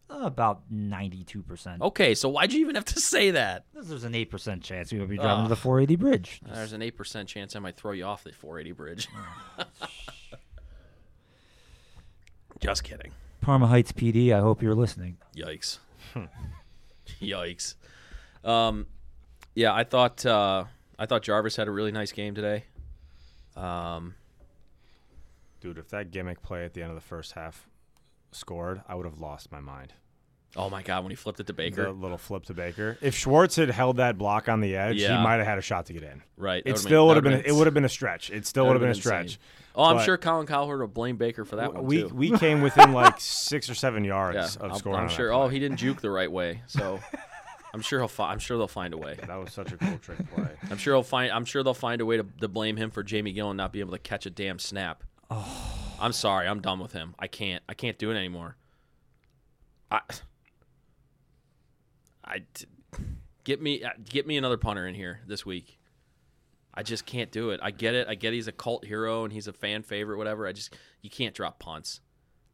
[0.07, 1.81] About ninety-two percent.
[1.81, 3.65] Okay, so why'd you even have to say that?
[3.73, 6.41] There's an eight percent chance we would be driving to the 480 bridge.
[6.45, 9.07] There's an eight percent chance I might throw you off the 480 bridge.
[12.59, 13.11] Just kidding.
[13.41, 14.31] Parma Heights PD.
[14.31, 15.17] I hope you're listening.
[15.35, 15.79] Yikes.
[17.21, 17.75] Yikes.
[18.43, 18.87] Um,
[19.55, 20.65] yeah, I thought uh,
[20.97, 22.65] I thought Jarvis had a really nice game today.
[23.55, 24.15] Um,
[25.61, 27.67] Dude, if that gimmick play at the end of the first half
[28.35, 29.93] scored, I would have lost my mind.
[30.57, 32.97] oh my God, when he flipped it to The Baker, little flip to Baker.
[33.01, 35.17] If Schwartz had held that block on the edge, Yeah.
[35.17, 36.21] he might have had a shot to get in.
[36.37, 36.63] right?
[36.65, 37.45] It still would have that been.
[37.45, 38.29] It would have been a stretch.
[38.29, 39.29] It still would have would've been a insane.
[39.37, 39.39] stretch.
[39.75, 42.07] Oh, I'm But- sure Colin Cowherd will blame Baker for that one we too.
[42.15, 44.99] we came within like six or seven yards yeah, of I'm, scoring.
[45.01, 45.33] I'm that sure.
[45.33, 47.01] Oh, he didn't juke the right way, so
[47.73, 48.07] I'm sure he'll.
[48.07, 49.17] Fi- I'm sure they'll find a way.
[49.27, 50.47] That was such a cool trick play.
[50.71, 51.33] I'm sure he'll find.
[51.33, 53.81] I'm sure they'll find a way to, to blame him for Jamie Gillan not being
[53.81, 55.03] able to catch a damn snap.
[55.29, 55.84] Oh.
[55.99, 56.47] I'm sorry.
[56.47, 57.15] I'm done with him.
[57.19, 57.63] I can't.
[57.69, 58.55] I can't do it anymore.
[59.91, 60.01] I,
[62.23, 62.43] I
[63.43, 63.83] Get me.
[63.83, 65.77] uh, Get me another punter in here this week.
[66.73, 67.59] I just can't do it.
[67.63, 68.07] I get it.
[68.09, 70.17] I get he's a cult hero and he's a fan favorite.
[70.17, 70.47] Whatever.
[70.47, 70.75] I just.
[71.01, 72.01] You can't drop punts.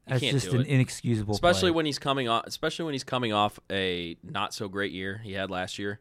[0.07, 0.67] You That's just an it.
[0.67, 1.33] inexcusable.
[1.33, 1.75] especially play.
[1.77, 5.33] when he's coming off especially when he's coming off a not so great year he
[5.33, 5.99] had last year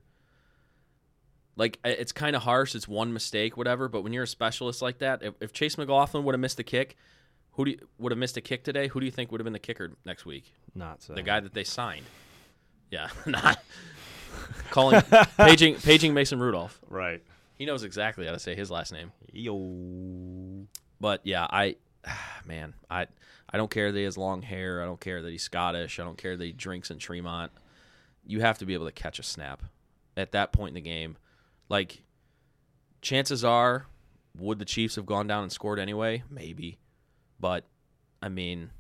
[1.54, 4.98] like it's kind of harsh it's one mistake whatever but when you're a specialist like
[4.98, 6.96] that if, if chase mclaughlin would have missed a kick
[7.52, 9.44] who do you, would have missed a kick today who do you think would have
[9.44, 11.14] been the kicker next week Not so.
[11.14, 12.04] the guy that they signed
[12.90, 13.62] yeah not
[14.70, 15.00] calling
[15.36, 17.22] paging paging mason rudolph Right.
[17.56, 20.66] he knows exactly how to say his last name Yo.
[21.00, 21.76] but yeah, I
[22.46, 23.06] man, I
[23.52, 24.80] I don't care that he has long hair.
[24.82, 25.98] I don't care that he's Scottish.
[26.00, 27.52] I don't care that he drinks in Tremont.
[28.26, 29.62] You have to be able to catch a snap
[30.16, 31.16] at that point in the game.
[31.68, 32.02] Like
[33.02, 33.86] chances are
[34.38, 36.22] would the Chiefs have gone down and scored anyway?
[36.30, 36.78] Maybe.
[37.40, 37.64] But
[38.22, 38.70] I mean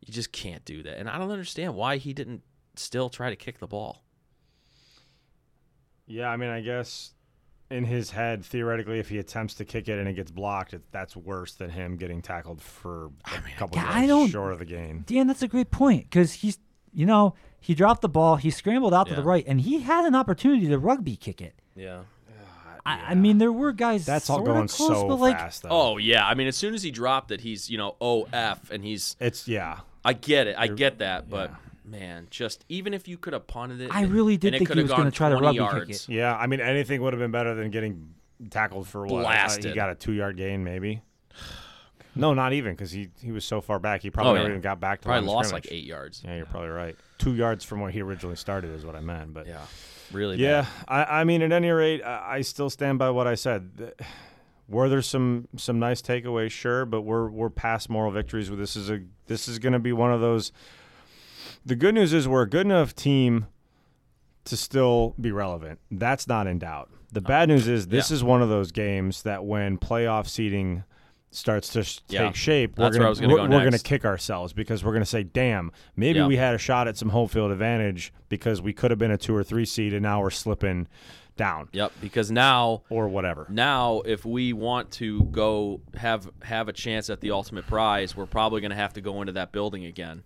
[0.00, 0.98] you just can't do that.
[0.98, 2.42] And I don't understand why he didn't
[2.76, 4.02] still try to kick the ball.
[6.06, 7.12] Yeah, I mean, I guess
[7.70, 10.82] in his head, theoretically, if he attempts to kick it and it gets blocked, it,
[10.90, 14.58] that's worse than him getting tackled for a couple Yeah, yards I don't- short of
[14.60, 15.04] the game.
[15.06, 16.58] Dan, that's a great point because he's,
[16.94, 20.06] you know, he dropped the ball, he scrambled out to the right, and he had
[20.06, 21.54] an opportunity to rugby kick it.
[21.76, 22.02] Yeah.
[22.88, 24.06] I, I mean, there were guys.
[24.06, 25.68] That's all sorta going close, so but like, fast, though.
[25.70, 28.82] Oh yeah, I mean as soon as he dropped it, he's, you know, OF and
[28.82, 29.80] he's It's, yeah.
[30.04, 30.56] I get it.
[30.56, 31.52] I get that, but
[31.84, 34.74] man, just even if you could have punted it, I and- really did and think
[34.74, 36.08] he was gonna try to 20 rugby kick yards.
[36.08, 38.14] Yeah, I mean, anything would have been better than getting
[38.48, 39.26] tackled for what?
[39.26, 41.02] Uh, he got a two yard gain, maybe.
[42.18, 44.02] No, not even because he, he was so far back.
[44.02, 44.52] He probably Oh, never yeah.
[44.52, 45.82] even got back to Probably line of lost like scrimmage.
[45.84, 46.22] eight yards.
[46.24, 46.96] Yeah, you're probably right.
[47.18, 49.32] Two yards from where he originally started is what I meant.
[49.34, 49.60] But Yeah,
[50.12, 50.36] really.
[50.36, 51.06] Yeah, bad.
[51.08, 53.70] I, I mean, at any rate, I, I still stand by what I said.
[53.78, 53.94] Th-
[54.68, 56.50] Were there some some nice takeaways?
[56.50, 58.50] Sure, but we're we're past moral victories.
[58.50, 60.52] This is a this is going to be one of those.
[61.64, 63.46] The good news is we're a good enough team
[64.44, 65.78] to still be relevant.
[65.90, 66.90] That's not in doubt.
[67.12, 70.84] The bad news is this is one of those games that when playoff seeding
[71.30, 72.26] starts to sh- Yeah.
[72.26, 74.82] take shape, That's we're where gonna, was gonna we're, go we're gonna kick ourselves because
[74.84, 76.26] we're gonna say, "Damn, maybe Yeah.
[76.26, 79.18] we had a shot at some home field advantage because we could have been a
[79.18, 80.88] two or three seed, and now we're slipping
[81.36, 81.92] down Yep.
[82.00, 87.20] Because now, or whatever." now, if we want to go have have a chance at
[87.20, 90.22] the ultimate prize, we're probably going to have to go into that building again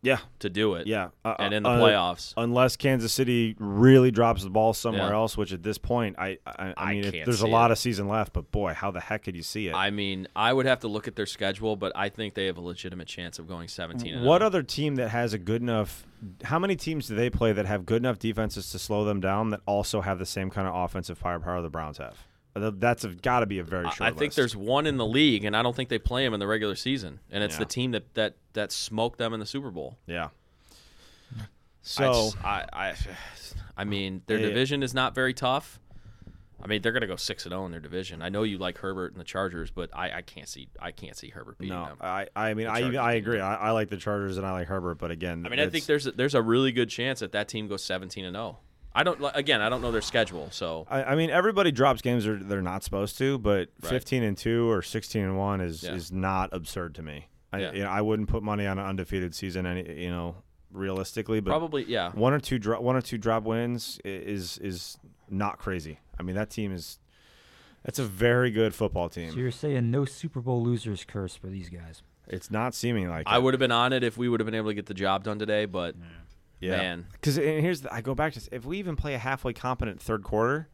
[0.00, 0.86] Yeah, to do it.
[0.86, 5.08] yeah, uh, And in the uh, playoffs, unless Kansas City really drops the ball somewhere
[5.08, 5.14] Yeah.
[5.16, 7.70] else, which at this point, I I, I I mean, it- can't there's a lot
[7.70, 7.72] it.
[7.72, 9.74] of season left, but boy, how the heck could you see it?
[9.74, 12.58] I mean, I would have to look at their schedule, but I think they have
[12.58, 14.22] a legitimate chance of going 17.
[14.22, 14.46] What 0.
[14.46, 16.06] other team that has a good enough?
[16.44, 19.50] How many teams do they play that have good enough defenses to slow them down
[19.50, 22.27] that also have the same kind of offensive firepower the Browns have?
[22.54, 25.44] That's got to be a very I- short I think there's one in the league,
[25.44, 27.60] and I don't think they play him in the regular season, and it's Yeah.
[27.60, 29.96] the team that that that smoked them in the Super Bowl.
[30.06, 30.28] yeah.
[31.38, 31.42] I
[31.82, 32.94] So just- I, I,
[33.76, 34.48] I mean, their Yeah.
[34.48, 35.78] division is not very tough.
[36.60, 38.20] I mean, they're going to go six and zero in their division.
[38.20, 41.16] I know you like Herbert and the Chargers, but I, I can't see I can't
[41.16, 41.96] see Herbert beating no, them.
[42.00, 43.38] I I mean I I agree.
[43.38, 45.86] I, I like the Chargers and I like Herbert, but again, I mean, I think
[45.86, 48.58] there's a, there's a really good chance that that team goes seventeen and zero.
[48.94, 49.60] I don't again.
[49.60, 52.82] I don't know their schedule, so I, I mean, everybody drops games they're, they're not
[52.82, 53.90] supposed to, but Right.
[53.90, 55.94] 15 and two or 16 and one is Yeah.
[55.94, 57.28] is not absurd to me.
[57.52, 57.72] I, Yeah.
[57.72, 60.36] you know, I wouldn't put money on an undefeated season, any you know,
[60.72, 62.10] realistically, but probably yeah.
[62.12, 64.98] one or two dro- one or two drop wins is is
[65.30, 66.00] not crazy.
[66.18, 66.98] I mean, that team is
[67.84, 69.30] that's a very good football team.
[69.30, 72.02] So you're saying no Super Bowl losers curse for these guys?
[72.26, 73.42] It's not seeming like I it.
[73.42, 75.24] would have been on it if we would have been able to get the job
[75.24, 76.04] done today, but yeah.
[76.60, 79.52] Man, Because here's the, I go back to this, if we even play a halfway
[79.52, 80.68] competent third quarter,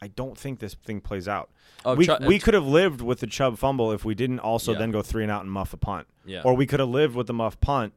[0.00, 1.50] I don't think this thing plays out.
[1.84, 4.72] Oh, we Chu- we could have lived with the Chubb fumble if we didn't also
[4.72, 4.78] Yeah.
[4.78, 6.06] then go three and out and muff a punt.
[6.24, 6.42] Yeah.
[6.44, 7.92] Or we could have lived with the muff punt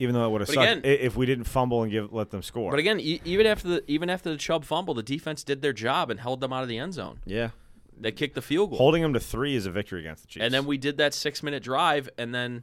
[0.00, 2.30] even though it would have But sucked again- if we didn't fumble and give let
[2.30, 2.70] them score.
[2.70, 5.72] But again, e- even after the even after the Chubb fumble, the defense did their
[5.72, 7.18] job and held them out of the end zone.
[7.26, 7.50] yeah,
[7.98, 10.44] They kicked the field goal, holding them to three is a victory against the Chiefs.
[10.44, 12.62] and then we did that six minute drive, and then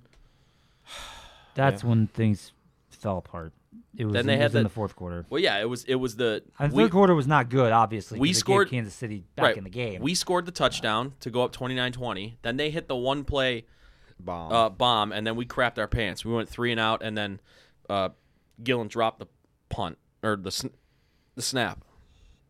[1.56, 2.52] That's when things
[2.90, 3.54] fell apart.
[3.98, 5.26] It was, Then they it had was in the- the fourth quarter.
[5.30, 8.20] well, yeah, it was it was the And we- third quarter was not good, obviously.
[8.20, 10.02] we it gave scored- Kansas City back right, in the game.
[10.02, 12.36] We scored the touchdown to go up 29-20.
[12.42, 13.66] Then they hit the one play
[14.20, 14.52] bomb.
[14.52, 16.26] uh, bomb, and then we crapped our pants.
[16.26, 17.40] We went three and out, and then
[17.90, 18.10] uh,
[18.62, 19.28] Gillan dropped the
[19.70, 20.74] punt or the sn-
[21.36, 21.84] the snap,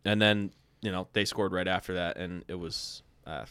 [0.04, 3.04] and then you know they scored right after that, and it was.
[3.28, 3.46] Uh,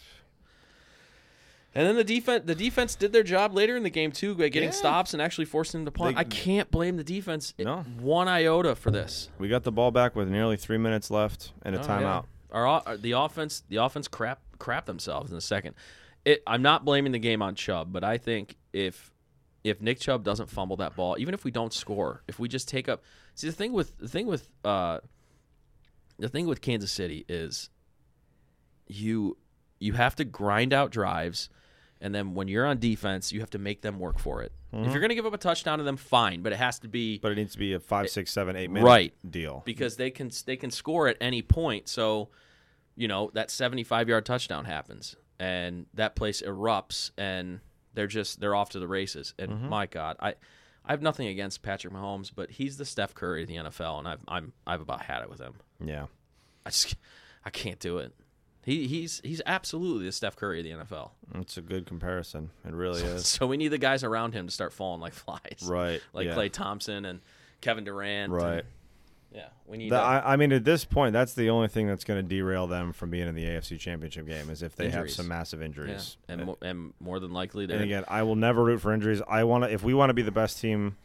[1.75, 4.49] and then the defense, the defense did their job later in the game too, by
[4.49, 4.75] getting Yeah.
[4.75, 6.15] stops and actually forcing them to punt.
[6.17, 7.83] They- I can't blame the defense No.
[8.01, 9.29] one iota for this.
[9.39, 12.01] we got the ball back with nearly three minutes left and a Oh, timeout.
[12.01, 12.23] yeah.
[12.53, 15.75] Our, our the offense the offense crap crap themselves in the second.
[16.25, 19.11] It, I'm not blaming the game on Chubb, but I think if
[19.65, 22.69] if Nick Chubb doesn't fumble that ball, even if we don't score, if we just
[22.69, 23.03] take up
[23.35, 25.01] see the thing with the thing with uh
[26.19, 27.71] the thing with Kansas City is
[28.87, 29.37] you
[29.81, 31.49] you have to grind out drives
[32.05, 34.53] and then when you're on defense, you have to make them work for it.
[34.73, 36.89] If you're going to give up a touchdown to them, fine, but it has to
[36.89, 39.15] be But it needs to be a five, six, seven, eight minute Right.
[39.31, 39.63] deal.
[39.65, 41.89] because they can they can score at any point.
[41.89, 42.29] So,
[42.97, 47.61] you know, that 75 yard touchdown happens and that place erupts and
[47.95, 49.33] they're just they're off to the races.
[49.39, 49.69] And Mm-hmm.
[49.69, 50.35] my God, I
[50.85, 54.09] I have nothing against Patrick Mahomes, but he's the Steph Curry of the NFL, and
[54.09, 55.55] I've I'm I've about had it with him.
[55.83, 56.07] Yeah.
[56.67, 56.97] I just
[57.45, 58.13] I can't do it.
[58.65, 61.11] He he's he's absolutely the Steph Curry of the NFL.
[61.35, 62.51] It's a good comparison.
[62.67, 63.27] It really is.
[63.27, 66.01] So we need the guys around him to start falling like flies, Right.
[66.13, 66.35] Like yeah.
[66.35, 67.21] Klay Thompson and
[67.61, 68.33] Kevin Durant.
[68.33, 68.65] and- Right.
[69.33, 69.91] yeah, we need.
[69.93, 69.97] The-.
[69.97, 72.93] I, I mean, at this point, that's the only thing that's going to derail them
[72.93, 76.17] from being in the AFC Championship game is if they have some massive Yeah, injuries.
[76.29, 79.21] and uh, mo- and more than likely And again, I will never root for injuries.
[79.29, 79.71] I want to.
[79.73, 80.97] If we want to be the best team,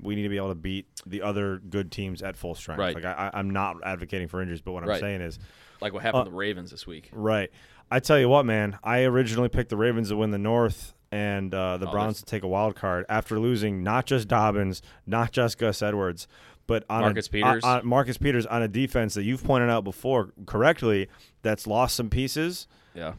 [0.00, 2.78] we need to be able to beat the other good teams at full strength.
[2.78, 2.94] Right.
[2.94, 5.00] Like I, I'm not advocating for injuries, but what I'm Right.
[5.00, 5.38] saying is,
[5.80, 7.10] like what happened Uh, to the Ravens this week.
[7.12, 7.50] right.
[7.92, 8.78] I tell you what, man.
[8.84, 12.24] I originally picked the Ravens to win the North and uh, the Oh, Browns to
[12.24, 16.28] take a wild card after losing not just Dobbins, not just Gus Edwards,
[16.68, 17.64] but on Marcus a, Peters.
[17.64, 21.08] on- on- Marcus Peters on a defense that you've pointed out before correctly
[21.42, 22.68] that's lost some pieces.
[22.94, 23.14] Yeah,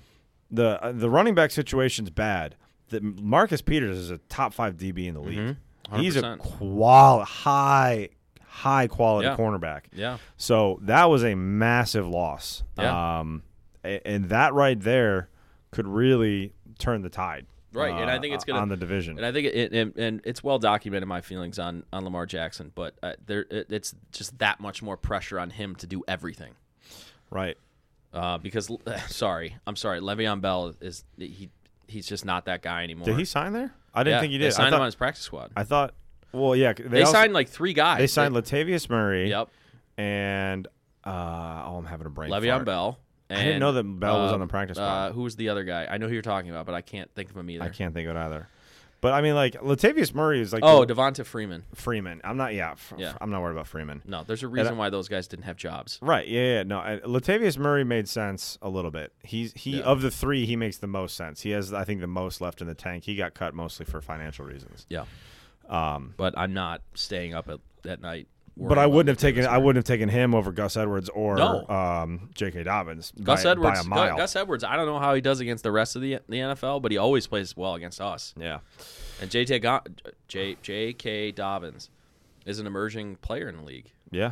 [0.50, 2.56] the uh, the running back situation's bad.
[2.92, 5.38] The, Marcus Peters is a top five DB in the league.
[5.38, 6.00] Mm-hmm.
[6.00, 6.40] He's a 100%.
[6.40, 8.08] qual high
[8.54, 9.38] high quality Yeah.
[9.38, 9.84] cornerback.
[9.94, 12.64] yeah, So that was a massive loss.
[12.78, 13.20] Yeah.
[13.20, 13.44] Um,
[13.84, 15.30] and that right there
[15.72, 17.46] could really turn the tide.
[17.74, 19.16] Right, and I think uh, it's gonna- on the division.
[19.18, 22.74] and I think it, and, and it's well documented my feelings on on Lamar Jackson,
[22.76, 26.54] but uh, there it, it's just that much more pressure on him to do everything.
[27.30, 27.58] right.
[28.14, 28.70] Uh, because
[29.08, 31.50] sorry, I'm sorry, Le'Veon Bell is he
[31.88, 33.06] he's just not that guy anymore.
[33.06, 33.74] Did he sign there?
[33.94, 34.54] I didn't Yeah, think he They did.
[34.54, 35.52] I signed him on his practice squad.
[35.56, 35.94] I thought.
[36.34, 36.74] Well, yeah.
[36.74, 38.00] They, They, also- signed like three guys.
[38.00, 39.30] They signed Latavius Murray.
[39.30, 39.50] Yep,
[39.98, 40.68] And
[41.06, 41.10] uh,
[41.66, 42.32] oh, I'm having a brain.
[42.32, 42.66] Le'Veon fart.
[42.66, 43.00] Bell.
[43.30, 45.12] I didn't know that Bell was on the practice Uh, squad.
[45.14, 45.88] who was the other guy?
[45.90, 47.64] I know who you're talking about, but I can't think of him either.
[47.64, 48.48] I can't think of it either.
[49.00, 51.64] But I mean, like Latavius Murray is like Oh, the- Devonta Freeman.
[51.74, 52.20] Freeman.
[52.26, 52.54] I'm not.
[52.54, 53.14] Yeah, f- Yeah.
[53.22, 54.04] I'm not worried about Freeman.
[54.06, 55.98] No, there's a reason why those guys didn't have jobs.
[56.04, 56.28] Right.
[56.28, 56.42] Yeah.
[56.58, 56.64] Yeah.
[56.64, 56.80] No.
[56.80, 59.12] I- Latavius Murray made sense a little bit.
[59.24, 59.86] He's he Yeah.
[59.86, 61.42] of the three, he makes the most sense.
[61.42, 63.06] He has, I think, the most left in the tank.
[63.06, 64.86] He got cut mostly for financial reasons.
[64.88, 65.06] Yeah,
[65.70, 68.28] Um, but I'm not staying up at that night.
[68.58, 69.46] but I wouldn't have taken.
[69.46, 71.66] I wouldn't have taken him over Gus Edwards or No.
[71.68, 72.64] um, J.K.
[72.64, 73.14] Dobbins.
[73.24, 73.76] Gus by, Edwards.
[73.76, 74.18] by a Gu- mile.
[74.18, 74.64] Gus Edwards.
[74.64, 76.98] I don't know how he does against the rest of the the NFL, but he
[76.98, 78.34] always plays well against us.
[78.38, 78.60] yeah.
[79.22, 79.82] And JT Go-
[80.28, 81.32] J J.K.
[81.32, 81.90] Dobbins
[82.46, 84.32] is an emerging player in the league, Yeah.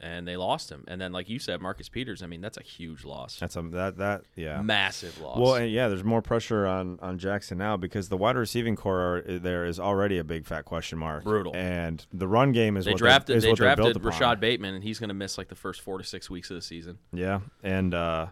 [0.00, 0.84] And they lost him.
[0.88, 2.22] And then, like you said, Marcus Peters.
[2.22, 3.38] I mean, that's a huge loss.
[3.38, 4.60] That's a that that yeah.
[4.60, 5.38] Massive loss.
[5.38, 9.22] Well, and yeah, there's more pressure on on Jackson now because the wide receiving corps
[9.26, 11.24] are, there is already a big fat question mark.
[11.24, 11.54] Brutal.
[11.54, 14.10] And the run game is they what drafted is they what drafted built upon.
[14.10, 16.56] Rashod Bateman, and he's going to miss like the first four to six weeks of
[16.56, 16.98] the season.
[17.12, 18.26] Yeah, and uh,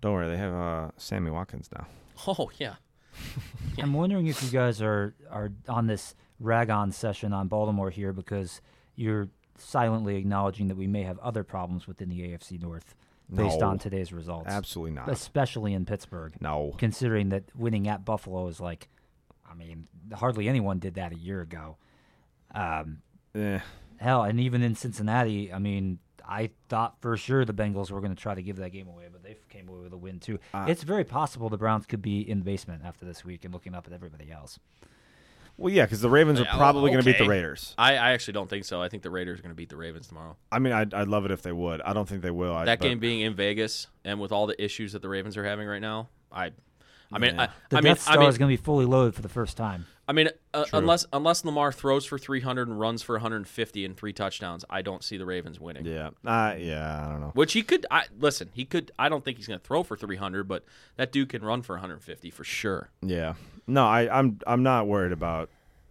[0.00, 1.86] don't worry, they have uh, Sammy Watkins now.
[2.26, 2.74] Oh yeah,
[3.78, 8.12] I'm wondering if you guys are are on this rag on session on Baltimore here
[8.12, 8.60] because
[8.96, 9.28] you're
[9.60, 12.94] silently acknowledging that we may have other problems within the AFC North
[13.32, 13.68] based No.
[13.68, 14.48] on today's results.
[14.48, 15.08] Absolutely not.
[15.10, 16.34] Especially in Pittsburgh.
[16.40, 16.74] no.
[16.78, 18.88] Considering that winning at Buffalo is like
[19.50, 21.76] I mean, hardly anyone did that a year ago.
[22.54, 23.02] Um,
[23.34, 23.58] Eh,
[23.98, 28.14] hell, and even in Cincinnati, I mean, I thought for sure the Bengals were going
[28.14, 30.38] to try to give that game away, but they came away with a win too.
[30.54, 33.52] Uh, it's very possible the Browns could be in the basement after this week and
[33.54, 34.58] looking up at everybody else.
[35.58, 37.28] Well, yeah, because the Ravens are Yeah, probably going to beat the.
[37.28, 37.74] Raiders.
[37.76, 38.80] I, I actually don't think so.
[38.80, 40.36] I think the Raiders are going to beat the Ravens tomorrow.
[40.50, 41.82] I mean, I'd, I'd love it if they would.
[41.82, 42.54] I don't think they will.
[42.54, 45.36] I, that but- game being in Vegas and with all the issues that the Ravens
[45.36, 46.52] are having right now, I,
[47.12, 47.42] I mean, Yeah.
[47.42, 49.22] I, The I mean, Death Star I mean, is going to be fully loaded for
[49.22, 49.86] the first time.
[50.06, 54.14] I mean, uh, unless unless Lamar throws for 300 and runs for 150 and three
[54.14, 55.84] touchdowns, I don't see the Ravens winning.
[55.84, 56.10] Yeah.
[56.24, 57.04] Uh, yeah.
[57.06, 57.32] I don't know.
[57.34, 57.84] Which he could.
[57.90, 58.90] I, listen, he could.
[58.98, 60.64] I don't think he's going to throw for 300, but
[60.96, 62.88] that dude can run for 150 for sure.
[63.02, 63.34] Yeah.
[63.68, 65.50] No, I, I'm I'm not worried about.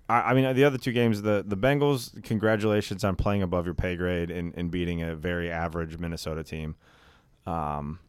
[0.09, 2.21] I, I mean, the other two games, the the Bengals.
[2.23, 6.75] Congratulations on playing above your pay grade and, and beating a very average Minnesota team.
[7.45, 7.99] Um,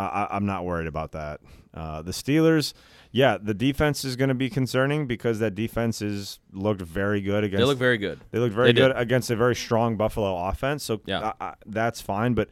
[0.00, 1.40] I- I, I'm not worried about that.
[1.74, 2.74] Uh, the Steelers,
[3.12, 7.44] yeah, the defense is going to be concerning because that defense is looked very good
[7.44, 7.60] against.
[7.60, 8.20] They look very good.
[8.30, 8.88] They look very They did.
[8.88, 10.82] good against a very strong Buffalo offense.
[10.84, 11.32] So Yeah.
[11.40, 12.34] I, I, that's fine.
[12.34, 12.48] But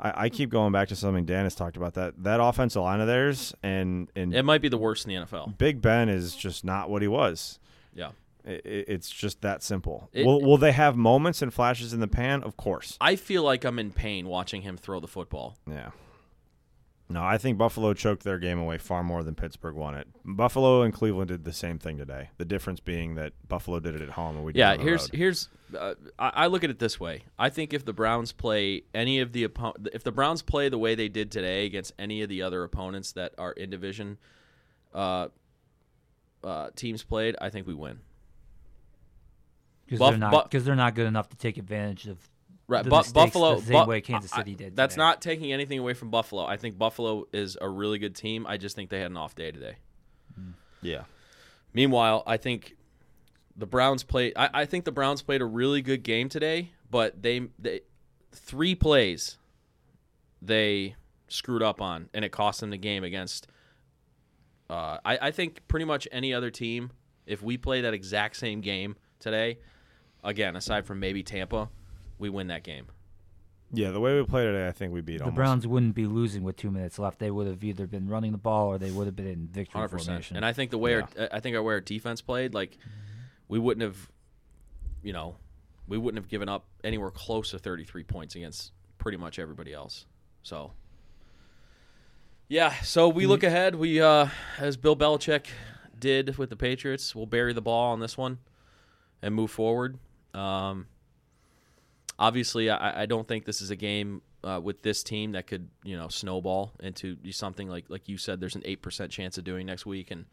[0.00, 3.00] I, I keep going back to something Dan has talked about that that offensive line
[3.00, 5.58] of theirs and and It might be the worst in the NFL.
[5.58, 7.58] Big Ben is just not what he was.
[7.94, 8.10] Yeah.
[8.46, 10.08] I- I it's just that simple.
[10.12, 12.42] It- will Will they have moments and flashes in the pan?
[12.42, 12.96] Of course.
[13.00, 15.58] I feel like I'm in pain watching him throw the football.
[15.68, 15.90] Yeah.
[17.12, 20.06] No, I think Buffalo choked their game away far more than Pittsburgh won it.
[20.24, 22.30] Buffalo and Cleveland did the same thing today.
[22.38, 24.76] The difference being that Buffalo did it at home and we did it Yeah, on
[24.78, 25.18] the here's road.
[25.18, 27.24] here's uh, I, I look at it this way.
[27.36, 30.78] I think if the Browns play any of the oppo- if the Browns play the
[30.78, 34.16] way they did today against any of the other opponents that are in division
[34.94, 35.28] uh,
[36.44, 37.98] uh, teams played, I think we win.
[39.84, 42.18] because Buff- they're not Bu- because they're not good enough to take advantage of
[42.70, 44.76] Right, the Bu- mistakes Buffalo the same Bu- way Kansas I- City did.
[44.76, 45.02] That's today.
[45.04, 46.44] not taking anything away from Buffalo.
[46.46, 48.46] I think Buffalo is a really good team.
[48.46, 49.74] I just think they had an off day today.
[50.80, 51.02] yeah.
[51.74, 52.76] Meanwhile, I think
[53.56, 54.32] the Browns played.
[54.36, 57.80] I, I think the Browns played a really good game today, but they they
[58.32, 59.36] three plays
[60.42, 60.94] they
[61.28, 63.46] screwed up on, and it cost them the game against.
[64.68, 66.92] Uh, I, I think pretty much any other team,
[67.26, 69.58] if we play that exact same game today,
[70.22, 71.68] again aside from maybe Tampa,
[72.20, 72.86] we win that game.
[73.72, 75.36] Yeah, the way we played today, I think we beat the almost.
[75.36, 77.20] Browns wouldn't be losing with two minutes left.
[77.20, 79.78] They would have either been running the ball or they would have been in victory
[79.78, 80.06] Hundred percent.
[80.06, 80.36] formation.
[80.36, 82.76] And I think the way our, I think our way our defense played, like
[83.48, 84.10] we wouldn't have,
[85.02, 85.36] you know,
[85.86, 89.72] we wouldn't have given up anywhere close to thirty three points against pretty much everybody
[89.72, 90.04] else.
[90.42, 90.72] So,
[92.48, 92.74] yeah.
[92.82, 93.76] So we look ahead.
[93.76, 94.26] We, uh,
[94.58, 95.46] as Bill Belichick
[95.96, 98.38] did with the Patriots, we'll bury the ball on this one
[99.22, 99.98] and move forward.
[100.34, 100.86] Um,
[102.20, 105.68] obviously, I, I don't think this is a game uh, with this team that could
[105.82, 108.40] you know snowball into something like like you said.
[108.40, 110.26] There's an eight percent chance of doing next week and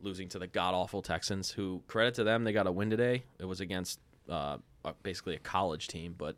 [0.00, 1.50] losing to the god awful Texans.
[1.50, 3.24] Who credit to them, they got a win today.
[3.40, 6.36] It was against uh, uh, basically a college team, but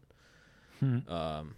[1.08, 1.56] um,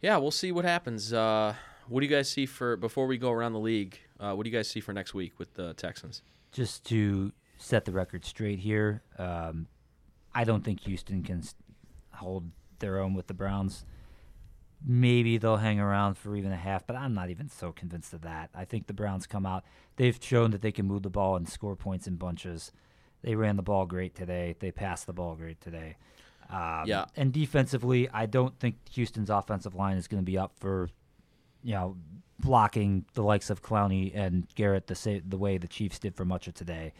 [0.00, 1.12] yeah, we'll see what happens.
[1.12, 1.54] Uh,
[1.88, 3.98] what do you guys see for before we go around the league?
[4.20, 6.22] Uh, what do you guys see for next week with the Texans?
[6.52, 9.66] just to set the record straight here, um,
[10.34, 11.42] I don't think Houston can
[12.14, 13.84] hold their own with the Browns.
[14.84, 18.22] Maybe they'll hang around for even a half, but I'm not even so convinced of
[18.22, 18.50] that.
[18.54, 19.64] I think the Browns come out.
[19.96, 22.72] They've shown that they can move the ball and score points in bunches.
[23.22, 24.56] They ran the ball great today.
[24.58, 25.96] They passed the ball great today.
[26.50, 27.04] Um, Yeah.
[27.16, 30.88] And defensively, I don't think Houston's offensive line is going to be up for,
[31.62, 31.96] you know,
[32.40, 36.24] blocking the likes of Clowney and Garrett the sa- the way the Chiefs did for
[36.24, 36.92] much of today.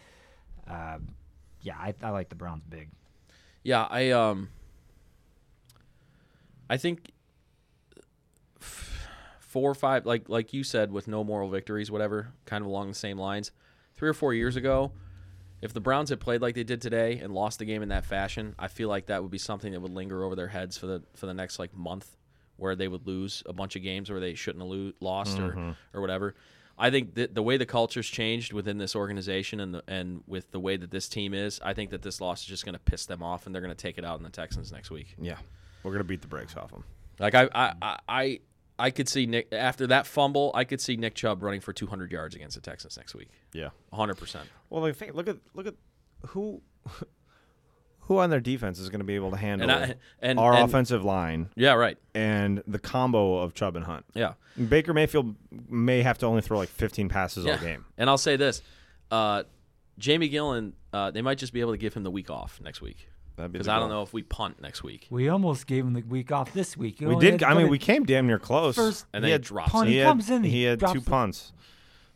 [0.68, 1.08] Um,
[1.62, 2.90] yeah, I, I like the Browns big.
[3.62, 4.48] Yeah, I um
[6.68, 7.12] I think
[8.60, 9.08] f-
[9.40, 12.88] four or five like like you said with no moral victories whatever, kind of along
[12.88, 13.52] the same lines.
[13.96, 14.90] 3 or 4 years ago,
[15.60, 18.04] if the Browns had played like they did today and lost the game in that
[18.04, 20.86] fashion, I feel like that would be something that would linger over their heads for
[20.86, 22.16] the for the next like month
[22.56, 25.52] where they would lose a bunch of games where they shouldn't have lo- lost or
[25.94, 26.34] or whatever.
[26.82, 30.50] I think that the way the culture's changed within this organization and the, and with
[30.50, 32.80] the way that this team is, I think that this loss is just going to
[32.80, 35.14] piss them off, and they're going to take it out on the Texans next week.
[35.16, 35.36] Yeah,
[35.84, 36.82] we're gonna beat the brakes off them.
[37.20, 38.40] Like I, I, I, I,
[38.80, 40.50] I could see Nick after that fumble.
[40.56, 43.28] I could see Nick Chubb running for 200 yards against the Texans next week.
[43.52, 43.68] Yeah.
[43.90, 44.16] 100.
[44.16, 45.74] percent Well, like, look at look at
[46.26, 46.62] who
[48.06, 50.54] who on their defense is going to be able to handle And I, and our
[50.54, 51.96] and- offensive line Yeah, right.
[52.14, 54.04] and the combo of Chubb and Hunt.
[54.14, 54.34] Yeah,
[54.68, 55.34] Baker Mayfield
[55.68, 57.52] may have to only throw like 15 passes yeah.
[57.52, 57.84] all game.
[57.96, 58.60] And I'll say this:
[59.10, 59.44] uh,
[59.98, 62.80] Jamie Gillan, uh, they might just be able to give him the week off next
[62.80, 63.08] week
[63.50, 65.06] because I don't know if we punt next week.
[65.10, 67.00] We almost gave him the week off this week.
[67.00, 67.42] You We did.
[67.42, 68.76] I mean, we came damn near close.
[68.76, 69.92] First And he had, it drops punt, it.
[69.92, 71.52] he he comes had, in, he he had drops two the- punts.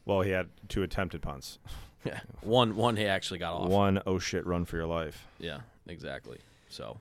[0.05, 1.59] Well, he had two attempted punts.
[2.05, 3.69] Yeah, one one he actually got off.
[3.69, 5.27] One oh shit run for your life.
[5.41, 6.39] Yeah, exactly.
[6.69, 6.99] So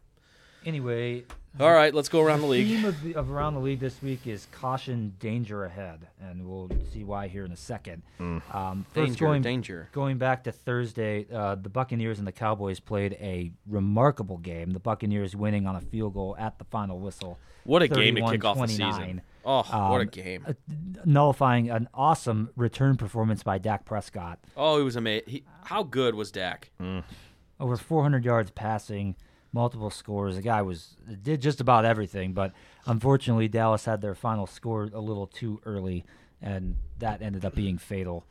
[0.65, 1.23] Anyway,
[1.59, 2.65] All right, let's go around the league.
[2.67, 6.71] theme of, the, of around the league this week is caution, danger ahead, and we'll
[6.91, 8.01] see why here in a second.
[8.19, 8.85] Um, first Mm.
[8.95, 9.89] Danger, going, danger.
[9.91, 14.71] Going back to Thursday, uh, the Buccaneers and the Cowboys played a remarkable game.
[14.71, 17.37] The Buccaneers winning on a field goal at the final whistle.
[17.63, 19.21] What a game to kick off the season.
[19.45, 20.45] Oh, what a Um, game.
[20.47, 20.53] uh,
[21.05, 24.39] nullifying an awesome return performance by Dak Prescott.
[24.57, 25.41] Oh, he was amazing.
[25.65, 26.71] How good was Dak?
[27.59, 29.15] Over 400 yards passing,
[29.51, 30.35] multiple scores.
[30.35, 32.53] The guy was did just about everything, but
[32.85, 36.05] unfortunately, Dallas had their final score a little too early,
[36.41, 38.25] and that ended up being fatal.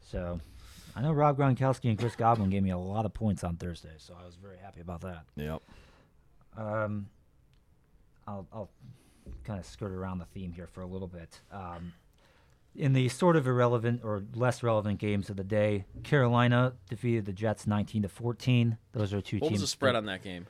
[0.00, 0.40] So,
[0.94, 3.94] I know Rob Gronkowski and Chris Godwin gave me a lot of points on Thursday,
[3.98, 5.24] so I was very happy about that.
[5.36, 5.62] Yep.
[6.56, 7.08] Um,
[8.26, 8.70] I'll, I'll
[9.44, 11.40] kind of skirt around the theme here for a little bit.
[11.52, 11.92] Um,
[12.78, 17.32] in the sort of irrelevant or less relevant games of the day, Carolina defeated the
[17.32, 18.78] Jets 19 to 14.
[18.92, 19.52] Those are two What teams.
[19.52, 20.46] was the spread that- on that game?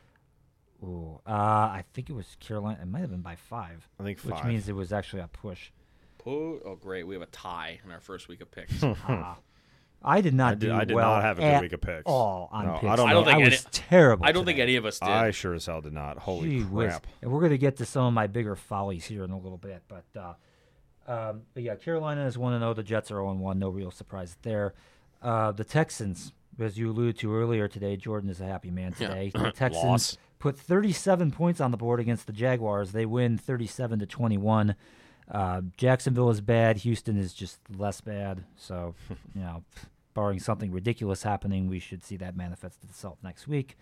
[0.82, 2.78] Ooh, uh, I think it was Carolina.
[2.82, 4.32] It might have been by five, I think five.
[4.32, 5.70] which means it was actually a push.
[6.26, 7.06] Oh, oh, great.
[7.06, 8.82] We have a tie in our first week of picks.
[9.08, 9.38] Ah.
[10.02, 11.80] I did not I did- do I did well not have a good week of
[11.80, 12.02] picks.
[12.04, 12.96] all on No, I picks.
[12.96, 14.26] don't I don't think I any- was terrible.
[14.26, 15.08] I don't think any of us did.
[15.08, 16.18] I sure as hell did not.
[16.18, 16.88] Holy Gee whiz.
[16.90, 17.06] crap.
[17.22, 19.56] And we're going to get to some of my bigger follies here in a little
[19.58, 19.82] bit.
[19.88, 20.34] But, uh,
[21.06, 22.74] um, but yeah, Carolina is 1 0.
[22.74, 23.58] The Jets are 0 1.
[23.58, 24.74] No real surprise there.
[25.22, 29.08] Uh, the Texans, as you alluded to earlier today, Jordan is a happy man Yeah.
[29.08, 29.30] today.
[29.34, 30.18] The Texans Loss.
[30.38, 32.92] put 37 points on the board against the Jaguars.
[32.92, 34.74] They win 37 to 21.
[35.30, 36.78] Uh, Jacksonville is bad.
[36.78, 38.44] Houston is just less bad.
[38.56, 38.94] So,
[39.34, 39.64] you know,
[40.14, 43.76] barring something ridiculous happening, we should see that manifest itself next week.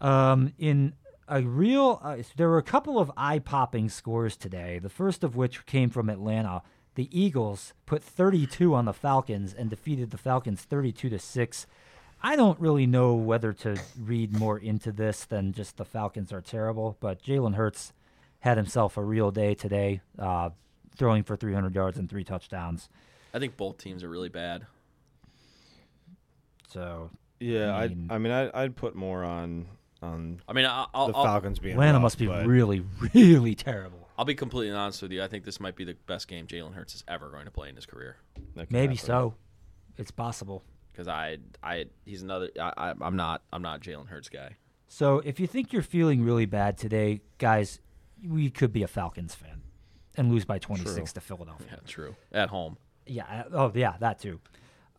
[0.00, 0.92] Um, in
[1.28, 4.78] a real, uh, there were a couple of eye-popping scores today.
[4.78, 6.62] The first of which came from Atlanta.
[6.94, 11.66] The Eagles put 32 on the Falcons and defeated the Falcons 32 to six.
[12.22, 16.40] I don't really know whether to read more into this than just the Falcons are
[16.40, 17.92] terrible, but Jalen Hurts
[18.40, 20.50] had himself a real day today, uh,
[20.96, 22.88] throwing for 300 yards and three touchdowns.
[23.34, 24.64] I think both teams are really bad.
[26.68, 27.10] So
[27.40, 29.66] Yeah, I I mean- I mean I'd, I'd put more on
[30.02, 32.84] on I mean, I- I'll, the I'll, Falcons being Atlanta rough, must be but really,
[33.14, 34.08] really terrible.
[34.18, 35.22] I'll be completely honest with you.
[35.22, 37.68] I think this might be the best game Jalen Hurts is ever going to play
[37.68, 38.16] in his career.
[38.54, 39.06] that could Maybe happen.
[39.06, 39.34] so.
[39.98, 40.62] It's possible.
[40.92, 42.48] Because I, I, he's another.
[42.58, 43.42] I, I, I'm not.
[43.52, 44.56] I'm not a Jalen Hurts guy.
[44.88, 47.80] So if you think you're feeling really bad today, guys,
[48.26, 49.60] we could be a Falcons fan
[50.16, 51.66] and lose by 26 to Philadelphia.
[51.72, 52.16] Yeah, true.
[52.32, 52.78] At home.
[53.06, 53.44] Yeah.
[53.52, 54.40] Oh, yeah, that too.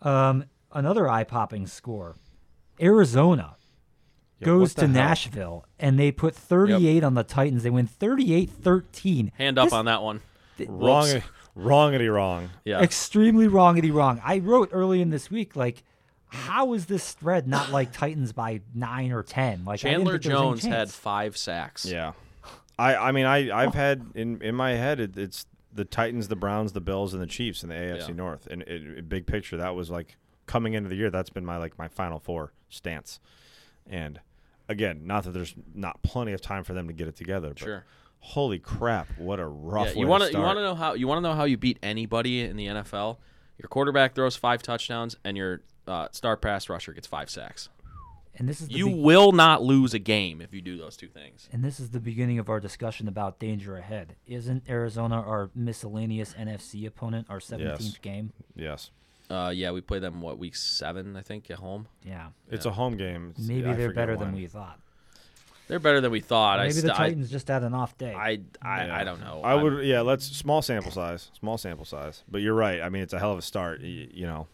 [0.03, 2.15] Um, another eye-popping score:
[2.79, 3.55] Arizona
[4.39, 4.89] Yeah, goes to hell?
[4.89, 7.63] Nashville and they put 38 on the Titans.
[7.63, 9.31] They win 38-13.
[9.37, 10.21] Hand up This- on that one.
[10.67, 11.25] Wrong, Whoops.
[11.55, 12.49] wrongity wrong.
[12.65, 12.81] Yeah.
[12.81, 14.19] Extremely wrongity wrong.
[14.23, 15.83] I wrote early in this week like.
[16.29, 19.63] How is this spread not like Titans by nine or ten?
[19.63, 21.85] Like Chandler think there was any Jones had five sacks.
[21.85, 22.11] Yeah,
[22.77, 26.35] I I mean I I've had in in my head it, it's the Titans, the
[26.35, 28.13] Browns, the Bills, and the Chiefs in the AFC Yeah.
[28.15, 28.45] North.
[28.47, 30.17] And it, it- big picture, that was like
[30.47, 31.09] coming into the year.
[31.09, 33.21] That's been my like my final four stance.
[33.89, 34.19] And
[34.69, 37.49] again, not that there's not plenty of time for them to get it together.
[37.49, 37.85] But Sure.
[38.19, 39.07] Holy crap!
[39.17, 39.93] What a rough.
[39.95, 41.43] Yeah, you want to to you want to know how you want to know how
[41.45, 43.17] you beat anybody in the NFL?
[43.59, 47.69] Your quarterback throws five touchdowns and your uh, star pass rusher gets five sacks.
[48.35, 50.95] And this is the You be- will not lose a game if you do those
[50.95, 51.49] two things.
[51.51, 54.15] And this is the beginning of our discussion about danger ahead.
[54.27, 58.33] Isn't Arizona our miscellaneous NFC opponent, our 17th game?
[58.55, 58.91] Yes,
[59.29, 61.87] Uh, yeah, we play them what week seven, I think, at home.
[62.05, 62.27] Yeah.
[62.49, 63.31] it's a home game.
[63.31, 64.35] It's- Maybe I they're forget better than when.
[64.41, 64.79] we thought.
[65.67, 66.59] They're better than we thought.
[66.59, 68.13] I Maybe the st- I- Titans just had an off day.
[68.13, 68.97] I, I, Yeah.
[68.97, 69.41] I don't know.
[69.43, 69.99] I I'm- would, yeah.
[69.99, 72.23] Let's small sample size, small sample size.
[72.29, 72.81] But you're right.
[72.81, 73.81] I mean, it's a hell of a start.
[73.81, 74.47] You, you know.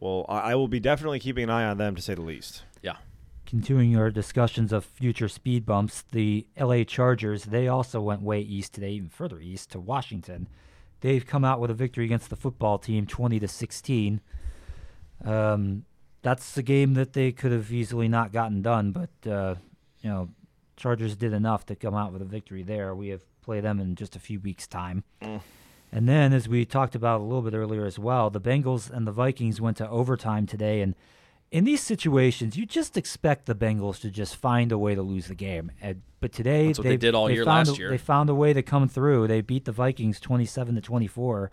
[0.00, 2.64] Well, I, I will be definitely keeping an eye on them to say the least.
[2.82, 2.96] Yeah.
[3.46, 8.72] Continuing our discussions of future speed bumps, the LA Chargers, they also went way east
[8.74, 10.48] today, even further east to Washington.
[11.02, 14.20] They've come out with a victory against the football team, 20 to 16.
[15.24, 15.84] Um,
[16.22, 19.56] that's a game that they could have easily not gotten done, but uh,
[20.00, 20.30] you know,
[20.76, 22.94] Chargers did enough to come out with a victory there.
[22.94, 25.04] We have play them in just a few weeks' time.
[25.94, 29.06] And then, as we talked about a little bit earlier as well, the Bengals and
[29.06, 30.80] the Vikings went to overtime today.
[30.80, 30.94] And
[31.52, 35.26] in these situations, you just expect the Bengals to just find a way to lose
[35.26, 35.70] the game.
[35.82, 37.90] And, but today, That's what they did all year found last a, year.
[37.90, 39.28] They found a way to come through.
[39.28, 41.50] They beat the Vikings twenty-seven to twenty-four.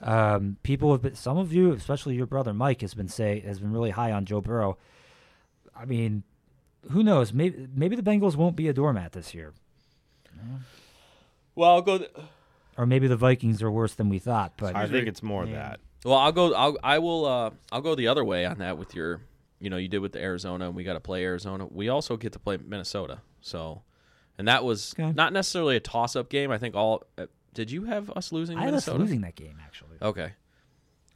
[0.00, 3.60] Um, people have been, some of you, especially your brother Mike, has been say has
[3.60, 4.78] been really high on Joe Burrow.
[5.76, 6.22] I mean,
[6.90, 7.32] who knows?
[7.34, 9.52] Maybe maybe the Bengals won't be a doormat this year,
[11.54, 11.98] Well, I'll go.
[11.98, 12.10] Th-
[12.78, 14.52] or maybe the Vikings are worse than we thought.
[14.56, 15.52] But I think it's more Yeah.
[15.54, 15.80] that.
[16.04, 16.54] Well, I'll go.
[16.54, 16.76] I'll.
[16.82, 17.24] I will.
[17.26, 19.20] Uh, I'll go the other way on that with your.
[19.60, 21.66] You know, you did with the Arizona, and we got to play Arizona.
[21.68, 23.20] We also get to play Minnesota.
[23.40, 23.82] So,
[24.38, 25.10] and that was Okay.
[25.12, 26.50] not necessarily a toss-up game.
[26.52, 27.02] I think all.
[27.16, 29.96] Uh, did you have us losing I had us losing that game actually.
[30.00, 30.30] Okay,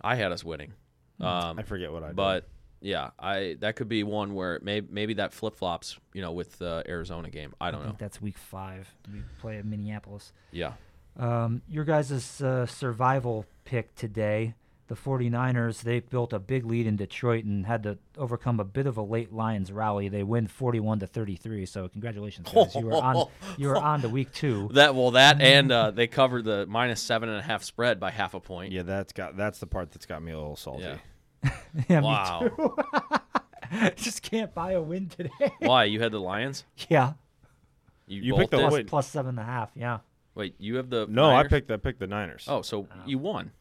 [0.01, 0.73] I had us winning.
[1.21, 2.17] Um, I forget what I did.
[2.17, 2.49] but
[2.81, 5.97] yeah, I that could be one where maybe maybe that flip flops.
[6.13, 7.55] You know, with the Arizona game.
[7.61, 7.87] I I don't know.
[7.91, 8.93] think that's week five.
[9.13, 10.33] We play at Minneapolis.
[10.51, 10.73] Yeah.
[11.17, 14.55] Um, your guys' uh, survival pick today,
[14.89, 18.87] the 49ers, they built a big lead in Detroit and had to overcome a bit
[18.87, 20.09] of a late Lions rally.
[20.09, 21.67] They win 41 to 33.
[21.67, 22.75] So congratulations, guys.
[22.75, 23.27] You were on
[23.57, 24.69] you were on to week two.
[24.73, 28.11] That well, that and uh, they covered the minus seven and a half spread by
[28.11, 28.73] half a point.
[28.73, 30.83] yeah, that's got that's the part that's got me a little salty.
[30.83, 31.51] Yeah.
[31.89, 32.51] yeah, Wow.
[32.57, 32.77] too.
[33.97, 35.31] Just can't buy a win today.
[35.61, 36.65] Why you had the Lions?
[36.89, 37.15] yeah.
[38.07, 38.89] You both picked the did?
[38.89, 39.71] Plus seven and a half.
[39.75, 40.01] Yeah.
[40.35, 42.45] Wait, you have the No, I picked I picked the Niners.
[42.49, 43.53] Oh, so you won.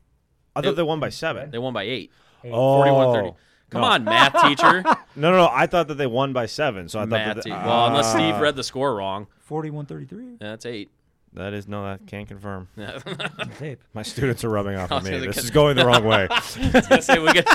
[0.56, 1.52] I thought they won by seven.
[1.52, 2.12] They won by eight.
[2.44, 3.32] Oh, 41 30.
[3.70, 3.88] Come no.
[3.88, 4.84] on, math teacher.
[5.16, 5.50] No, no, no.
[5.52, 6.88] I thought that they won by seven.
[6.88, 7.44] So I thought math that.
[7.44, 8.40] te- They, well, unless Steve Ah.
[8.40, 9.28] read the score wrong.
[9.40, 10.90] 41 33 Yeah, that's eight.
[11.34, 12.68] That is no, that can't confirm.
[12.78, 13.00] Yeah.
[13.40, 13.82] on tape.
[13.94, 15.12] My students are rubbing off on was me.
[15.18, 16.28] gonna This get- is going the wrong way.
[17.02, 17.48] Say we could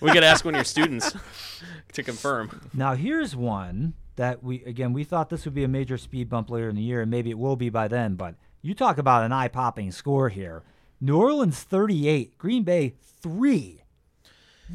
[0.00, 1.14] we could ask one of your students
[1.92, 2.68] to confirm.
[2.74, 6.48] Now here's one that we again we thought this would be a major speed bump
[6.50, 8.14] later in the year, and maybe it will be by then.
[8.16, 10.62] But you talk about an eye-popping score here:
[11.00, 13.82] New Orleans 38, Green Bay three.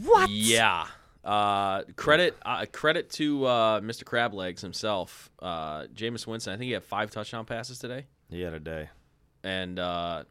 [0.03, 0.29] What?
[0.29, 0.85] Yeah.
[1.23, 4.03] Uh, credit uh, credit to uh, Mr.
[4.05, 6.53] Crab Legs himself, uh, Jameis Winston.
[6.53, 8.89] I think he had five touchdown passes today, He had a day.
[9.43, 10.23] and uh,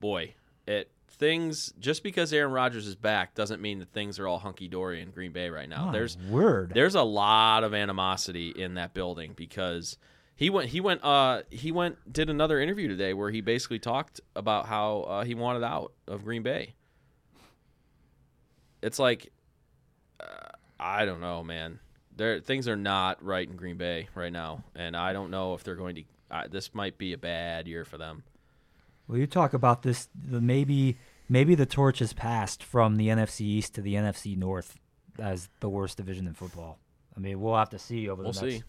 [0.00, 0.34] boy,
[0.66, 4.68] it things just because Aaron Rodgers is back doesn't mean that things are all hunky
[4.68, 5.86] dory in Green Bay right now.
[5.86, 6.72] My There's word.
[6.74, 9.96] there's a lot of animosity in that building because
[10.36, 14.20] he went he went uh he went did another interview today where he basically talked
[14.36, 16.74] about how uh, he wanted out of Green Bay.
[18.82, 19.32] It's like
[20.20, 21.80] uh, I don't know, man.
[22.14, 25.64] There things are not right in Green Bay right now, and I don't know if
[25.64, 26.04] they're going to.
[26.30, 28.24] Uh, this might be a bad year for them.
[29.08, 30.08] Well, you talk about this.
[30.14, 34.78] The maybe maybe the torch has passed from the NFC East to the NFC North
[35.18, 36.78] as the worst division in football.
[37.16, 38.62] I mean, we'll have to see over the We'll next see.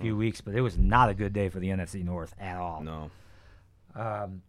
[0.00, 2.82] Few weeks, but it was not a good day for the NFC North at all.
[2.82, 3.10] No.
[3.94, 4.42] Um,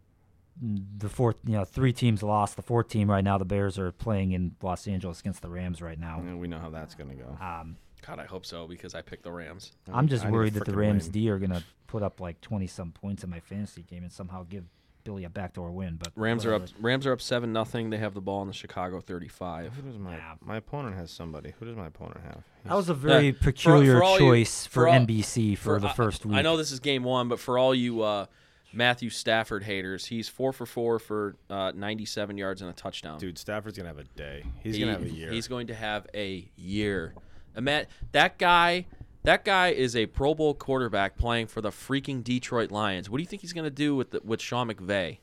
[0.60, 2.56] the fourth, you know, three teams lost.
[2.56, 5.82] The fourth team right now, the Bears are playing in Los Angeles against the Rams
[5.82, 6.20] right now.
[6.20, 7.36] And we know how that's going to go.
[7.44, 7.76] Um,
[8.06, 9.72] God, I hope so because I picked the Rams.
[9.92, 11.12] I'm just I worried that the Rams win.
[11.12, 14.44] D are gonna put up like 20 some points in my fantasy game and somehow
[14.48, 14.64] give
[15.04, 15.96] Billy a backdoor win.
[15.96, 16.62] But Rams are up.
[16.62, 16.80] whatever.
[16.80, 17.90] Rams are up seven nothing.
[17.90, 19.74] They have the ball in the Chicago 35.
[19.74, 20.34] Who does my Yeah.
[20.40, 21.52] my opponent has somebody?
[21.60, 22.42] Who does my opponent have?
[22.64, 25.78] That was a very for- peculiar for all you- choice for, for all- NBC for,
[25.78, 26.36] the I- first week.
[26.36, 28.26] I know this is game one, but for all you uh,
[28.72, 33.18] Matthew Stafford haters, he's four for four for uh, 97 yards and a touchdown.
[33.18, 34.44] Dude, Stafford's gonna have a day.
[34.62, 35.30] He's He- gonna have a year.
[35.30, 37.14] He's going to have a year.
[37.56, 38.86] Ima- that guy.
[39.24, 43.08] That guy is a Pro Bowl quarterback playing for the freaking Detroit Lions.
[43.08, 45.18] What do you think he's going to do with the, with Sean McVay?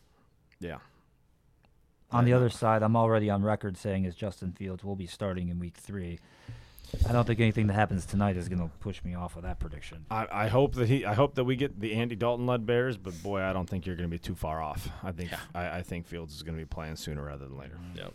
[0.60, 0.78] yeah.
[2.12, 5.50] on the other side, I'm already on record saying as Justin Fields will be starting
[5.50, 6.20] in week three.
[7.08, 9.60] I don't think anything that happens tonight is going to push me off of that
[9.60, 10.06] prediction.
[10.10, 11.06] I, I hope that he.
[11.06, 13.86] I hope that we get the Andy Dalton led Bears, but boy, I don't think
[13.86, 14.90] you're going to be too far off.
[15.04, 15.40] I think Yeah.
[15.56, 17.78] I, I think Fields is going to be playing sooner rather than later.
[17.96, 18.14] Yep.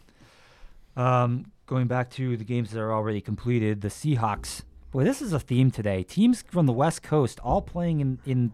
[0.96, 4.62] Um, going back to the games that are already completed, the Seahawks.
[4.96, 6.02] Boy, this is a theme today.
[6.02, 8.52] Teams from the West Coast all playing in in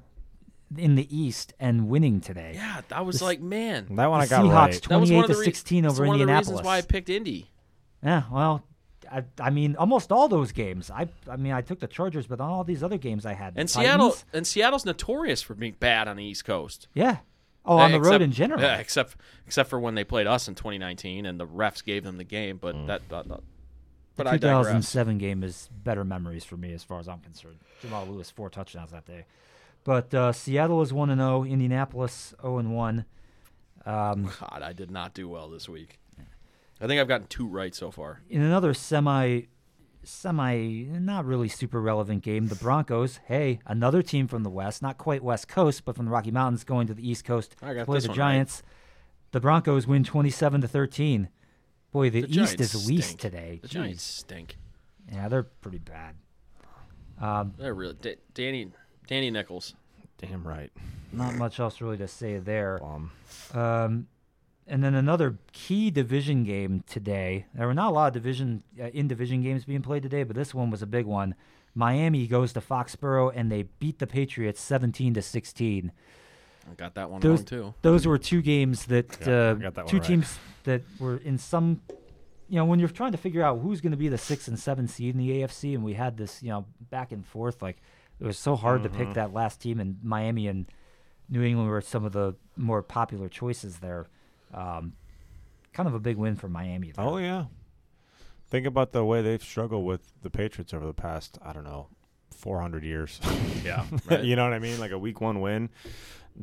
[0.77, 2.55] in the East and winning today.
[2.57, 4.83] Yeah, I was This- like, man, That one The I got Seahawks right.
[4.89, 6.49] that was 28 one of to the re- 16 it's over one Indianapolis.
[6.49, 7.51] Of the reasons why I picked Indy.
[8.03, 8.65] Yeah, well,
[9.09, 10.91] I, I mean, almost all those games.
[10.91, 13.55] I I mean, I took the Chargers, but on all these other games, I had
[13.55, 16.89] the And Seattle and Seattle's notorious for being bad on the East Coast.
[16.93, 17.19] Yeah.
[17.65, 18.61] Oh, on Uh, the road in general.
[18.61, 19.15] Yeah, except
[19.47, 22.57] except for when they played us in 2019 and the refs gave them the game.
[22.61, 22.87] But Mm.
[22.89, 23.43] that, that, that The
[24.17, 24.41] but digress.
[24.41, 27.59] 2007 game is better memories for me as far as I'm concerned.
[27.81, 29.25] Jamal Lewis four touchdowns that day.
[29.85, 31.45] But uh, Seattle is one and zero.
[31.45, 33.05] Indianapolis zero and one.
[33.85, 35.99] Um, God, I did not do well this week.
[36.81, 38.23] I think I've gotten two right so far.
[38.29, 39.43] in another semi,
[40.03, 43.21] semi not really super relevant game, the Broncos.
[43.27, 46.65] Hey, another team from the West, not quite West Coast, but from the Rocky Mountains,
[46.65, 48.25] going to the East Coast I got play the one right.
[48.25, 48.63] Giants.
[49.31, 51.29] The Broncos win 27 to 13.
[51.93, 53.21] Boy, the, The East Giants is least stink.
[53.21, 53.59] today.
[53.63, 53.73] The Jeez.
[53.73, 54.57] Giants stink.
[55.13, 56.15] Yeah, they're pretty bad.
[57.21, 58.71] Um, They're really Da- Danny
[59.07, 59.75] Danny Nichols.
[60.19, 60.71] Damn right.
[61.13, 62.79] not much else really to say there.
[62.81, 63.11] Bum.
[63.53, 64.07] Um,
[64.67, 67.47] and then another key division game today.
[67.55, 70.37] There were not a lot of division uh, in division games being played today, but
[70.37, 71.35] this one was a big one.
[71.75, 75.91] Miami goes to Foxborough and they beat the Patriots 17 to 16.
[76.71, 77.75] I got that one Those wrong too.
[77.83, 79.33] those were two games that Yeah,
[79.67, 80.07] uh, that two right.
[80.07, 81.81] teams that were in some
[82.49, 84.59] you know when you're trying to figure out who's going to be the 6 and
[84.59, 87.79] 7 seed in the AFC and we had this, you know, back and forth like
[88.21, 88.99] It was so hard to Mm-hmm.
[88.99, 90.67] pick that last team, and Miami and
[91.29, 94.07] New England were some of the more popular choices there.
[94.53, 94.93] Um,
[95.73, 96.93] kind of a big win for Miami.
[96.93, 97.05] there.
[97.05, 97.47] Oh yeah.
[98.49, 101.89] Think about the way they've struggled with the Patriots over the past, I don't know,
[102.37, 103.19] 400 years.
[103.65, 104.23] Yeah, right.
[104.23, 104.79] you know what I mean?
[104.79, 105.71] Like a week one win,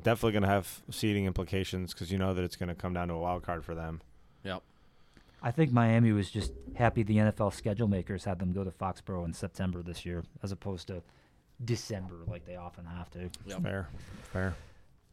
[0.03, 3.07] definitely going to have seeding implications because you know that it's going to come down
[3.09, 4.01] to a wild card for them.
[4.43, 4.61] Yep.
[5.41, 9.25] I think Miami was just happy the NFL schedule makers had them go to Foxborough
[9.25, 11.01] in September this year, as opposed to
[11.63, 13.29] December like they often have to.
[13.45, 13.63] Yep.
[13.63, 13.89] Fair,
[14.33, 14.55] fair.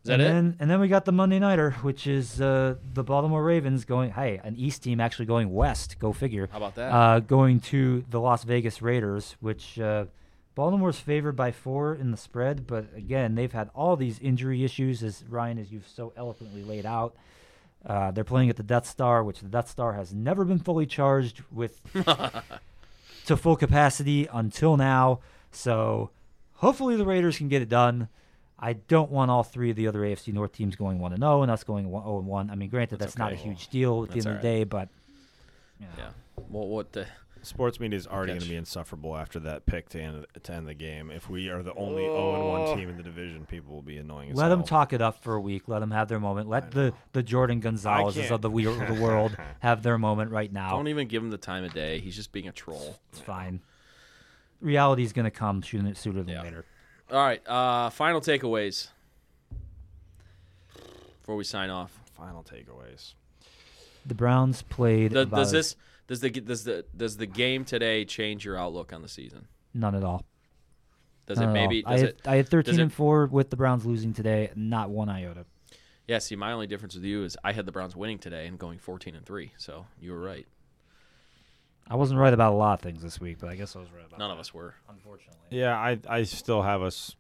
[0.03, 0.25] Is that and it?
[0.27, 4.11] Then, and then we got the Monday nighter, which is uh, the Baltimore Ravens going.
[4.11, 5.99] Hey, an East team actually going west.
[5.99, 6.49] Go figure.
[6.51, 6.93] How about that?
[6.93, 10.07] Uh, going to the Las Vegas Raiders, which uh,
[10.57, 15.03] Baltimore's favored by four in the spread, but again, they've had all these injury issues,
[15.03, 17.15] as Ryan, as you've so eloquently laid out.
[17.85, 20.87] Uh, they're playing at the Death Star, which the Death Star has never been fully
[20.87, 21.79] charged with
[23.27, 25.21] to full capacity until now.
[25.53, 26.11] So
[26.55, 28.09] hopefully the Raiders can get it done.
[28.59, 31.43] I don't want all three of the other AFC North teams going one and zero,
[31.43, 32.49] and us going one zero and one.
[32.51, 34.49] I mean, granted, That's that's, not a huge deal at the That's end of the
[34.49, 34.55] right.
[34.57, 34.89] day, but
[35.79, 35.93] you know.
[35.99, 36.11] yeah.
[36.49, 37.07] Well, what the?
[37.43, 40.67] Sports media is already going to be insufferable after that pick to end to end
[40.67, 41.11] the game.
[41.13, 44.31] If we are the only 0 1 team in the division, people will be annoying.
[44.33, 44.67] As Let them hell.
[44.67, 45.69] talk it up for a week.
[45.69, 46.49] Let them have their moment.
[46.49, 50.71] Let the, the Jordan Gonzalez's of the, we- the world have their moment right now.
[50.71, 52.01] Don't even give him the time of day.
[52.01, 52.99] He's just being a troll.
[53.13, 53.61] It's fine.
[54.61, 56.43] Reality's going to come sooner, sooner than Yeah.
[56.43, 56.65] later.
[57.13, 57.47] All right.
[57.47, 58.89] Uh, final takeaways
[61.21, 61.93] before we sign off.
[62.17, 63.15] Final takeaways.
[64.05, 65.13] The Browns played.
[65.13, 65.77] The, about does as- this
[66.07, 69.47] does the does the does the game today change your outlook on the season?
[69.75, 70.25] None at all.
[71.27, 71.69] Does None it at all.
[71.69, 71.87] maybe?
[71.87, 72.21] I had, it?
[72.25, 74.51] I had 13 it- and 4 with the Browns losing today.
[74.55, 75.45] Not one iota.
[76.07, 76.19] Yeah.
[76.19, 78.79] See, my only difference with you is I had the Browns winning today and going
[78.79, 79.53] fourteen and three.
[79.59, 80.47] So you were right.
[81.89, 83.89] I wasn't right about a lot of things this week, but I guess I was
[83.93, 84.75] right about None that, of us were.
[84.89, 85.39] Unfortunately.
[85.51, 87.15] Yeah, I I still have us.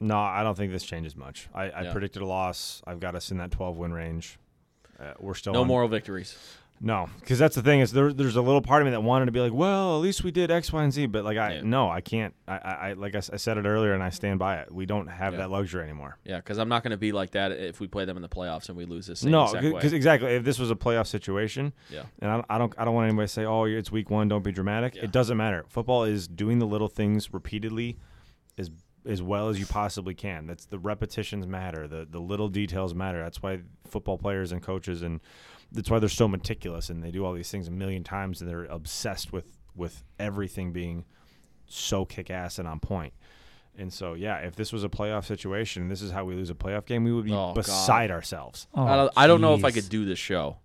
[0.00, 1.48] No, I don't think this changes much.
[1.54, 1.92] I, I Yeah.
[1.92, 2.82] predicted a loss.
[2.86, 4.38] I've got us in that 12 win range.
[4.98, 6.36] Uh, we're still No on- moral victories.
[6.84, 9.26] No, because that's the thing is there, there's a little part of me that wanted
[9.26, 11.06] to be like, well, at least we did X, Y, and Z.
[11.06, 11.60] But like, I Yeah.
[11.62, 12.34] no, I can't.
[12.48, 14.72] I, I, like I, I said it earlier, and I stand by it.
[14.72, 15.38] We don't have Yeah.
[15.40, 16.18] that luxury anymore.
[16.24, 18.28] Yeah, because I'm not going to be like that if we play them in the
[18.28, 22.02] playoffs and we lose this no, because exactly if this was a playoff situation, Yeah.
[22.18, 24.26] and I, don't- I don't I don't want anybody to say, oh, it's week one,
[24.26, 24.96] don't be dramatic.
[24.96, 25.04] Yeah.
[25.04, 25.64] It doesn't matter.
[25.68, 27.96] Football is doing the little things repeatedly,
[28.58, 28.70] as
[29.04, 30.46] as well as you possibly can.
[30.46, 31.86] That's the repetitions matter.
[31.88, 33.20] The the little details matter.
[33.22, 35.20] That's why football players and coaches and
[35.72, 38.48] that's why they're so meticulous and they do all these things a million times and
[38.50, 41.04] they're obsessed with with everything being
[41.66, 43.12] so kick ass and on point.
[43.78, 46.54] And so, yeah, if this was a playoff situation, this is how we lose a
[46.54, 47.54] playoff game, we would be Oh, God.
[47.54, 48.66] beside ourselves.
[48.74, 49.74] Oh, I don't, I don't know if I jeez.
[49.74, 50.58] could do this show.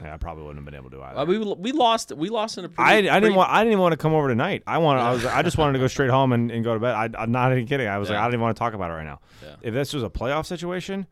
[0.00, 1.18] Yeah, I probably wouldn't have been able to either.
[1.20, 3.72] Uh, we we lost we lost in a I, pretty, I didn't want I didn't
[3.72, 4.62] even want to come over tonight.
[4.66, 6.80] I want I was I just wanted to go straight home and, and go to
[6.80, 6.94] bed.
[6.94, 7.86] I, I'm not even kidding.
[7.86, 8.20] I was like Yeah.
[8.20, 9.20] I don't even want to talk about it right now.
[9.42, 9.56] Yeah.
[9.60, 11.06] If this was a playoff situation,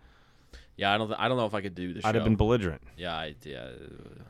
[0.79, 2.09] Yeah, I don't I don't know if I could do the show.
[2.09, 2.81] I'd have been belligerent.
[2.97, 3.71] yeah, I, yeah,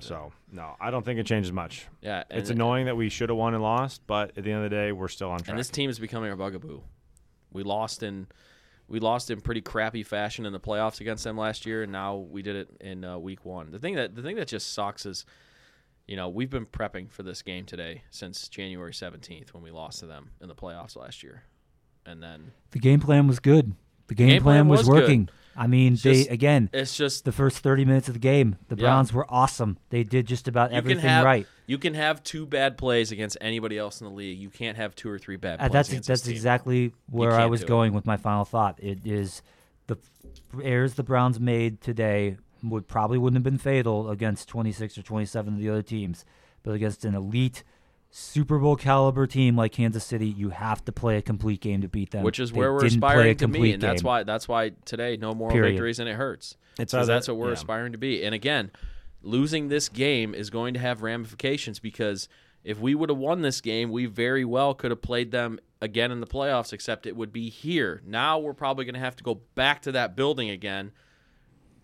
[0.00, 1.86] So no, I don't think it changes much.
[2.00, 2.24] yeah.
[2.30, 4.74] It's annoying that we should have won and lost, but at the end of the
[4.76, 5.50] day, we're still on track.
[5.50, 6.80] And this team is becoming our bugaboo.
[7.52, 8.26] We lost in
[8.88, 12.16] we lost in pretty crappy fashion in the playoffs against them last year, and now
[12.16, 13.70] we did it in uh, week one.
[13.70, 15.26] The thing that the thing that just sucks is,
[16.06, 19.98] you know, we've been prepping for this game today since January seventeenth when we lost
[20.00, 21.42] to them in the playoffs last year,
[22.06, 23.74] and then The game plan was good.
[24.08, 25.02] The game, Game plan, plan was, was good.
[25.02, 25.28] working.
[25.56, 28.56] I mean, It's they just- again it's just the first 30 minutes of the game,
[28.68, 28.82] the Yeah.
[28.82, 29.76] Browns were awesome.
[29.90, 31.46] They did just about you everything have right.
[31.66, 34.38] you can have two bad plays against anybody else in the league.
[34.38, 37.60] You can't have two or three bad Uh, plays that's that's exactly where I was
[37.60, 37.68] do it.
[37.68, 38.78] going with my final thought.
[38.82, 39.42] It is
[39.88, 39.96] the
[40.62, 45.54] errors the Browns made today would probably wouldn't have been fatal against 26 or 27
[45.54, 46.24] of the other teams,
[46.62, 47.64] but against an elite
[48.10, 51.88] Super Bowl caliber team like Kansas City, you have to play a complete game to
[51.88, 52.22] beat them.
[52.24, 54.06] which is They where we're didn't play a aspiring to be, and that's game.
[54.06, 55.72] why that's why today no moral Period.
[55.72, 56.56] victories and it hurts.
[56.78, 57.52] It's because either- that's what we're yeah.
[57.54, 58.24] aspiring to be.
[58.24, 58.70] And again,
[59.22, 62.28] losing this game is going to have ramifications because
[62.64, 66.10] if we would have won this game, we very well could have played them again
[66.10, 66.72] in the playoffs.
[66.72, 68.00] Except it would be here.
[68.06, 70.92] Now we're probably going to have to go back to that building again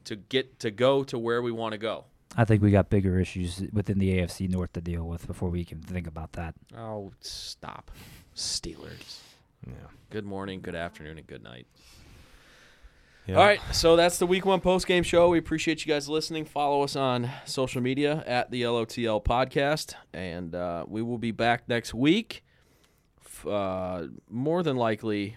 [0.05, 2.07] to get to go to where we want to go.
[2.37, 5.65] I think we got bigger issues within the AFC North to deal with before we
[5.65, 6.55] can think about that.
[6.77, 7.91] Oh, stop,
[8.35, 9.19] Steelers.
[9.67, 9.73] yeah.
[10.11, 11.67] Good morning, good afternoon, and good night.
[13.27, 13.37] Yeah.
[13.37, 15.31] All right, so that's the week one post game show.
[15.31, 16.45] We appreciate you guys listening.
[16.45, 21.69] Follow us on social media at the LOTL podcast, and uh, we will be back
[21.69, 22.45] next week.
[23.25, 25.37] F- Uh, more than likely,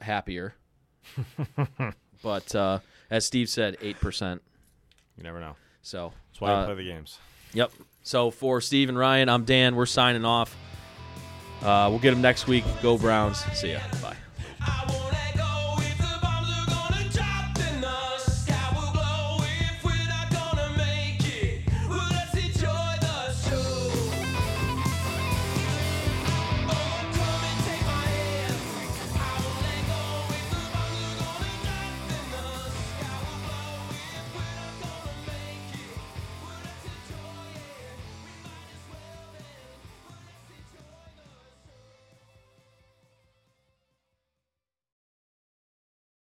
[0.00, 0.54] happier,
[2.22, 4.42] but uh, as Steve said, eight percent.
[5.16, 5.56] You never know.
[5.86, 7.18] So that's why uh, you play the games.
[7.52, 7.70] Yep.
[8.02, 9.76] So for Steve and Ryan, I'm Dan.
[9.76, 10.56] We're signing off.
[11.62, 12.64] Uh, we'll get them next week.
[12.82, 13.38] Go Browns.
[13.54, 13.78] See ya.
[14.02, 14.16] Bye.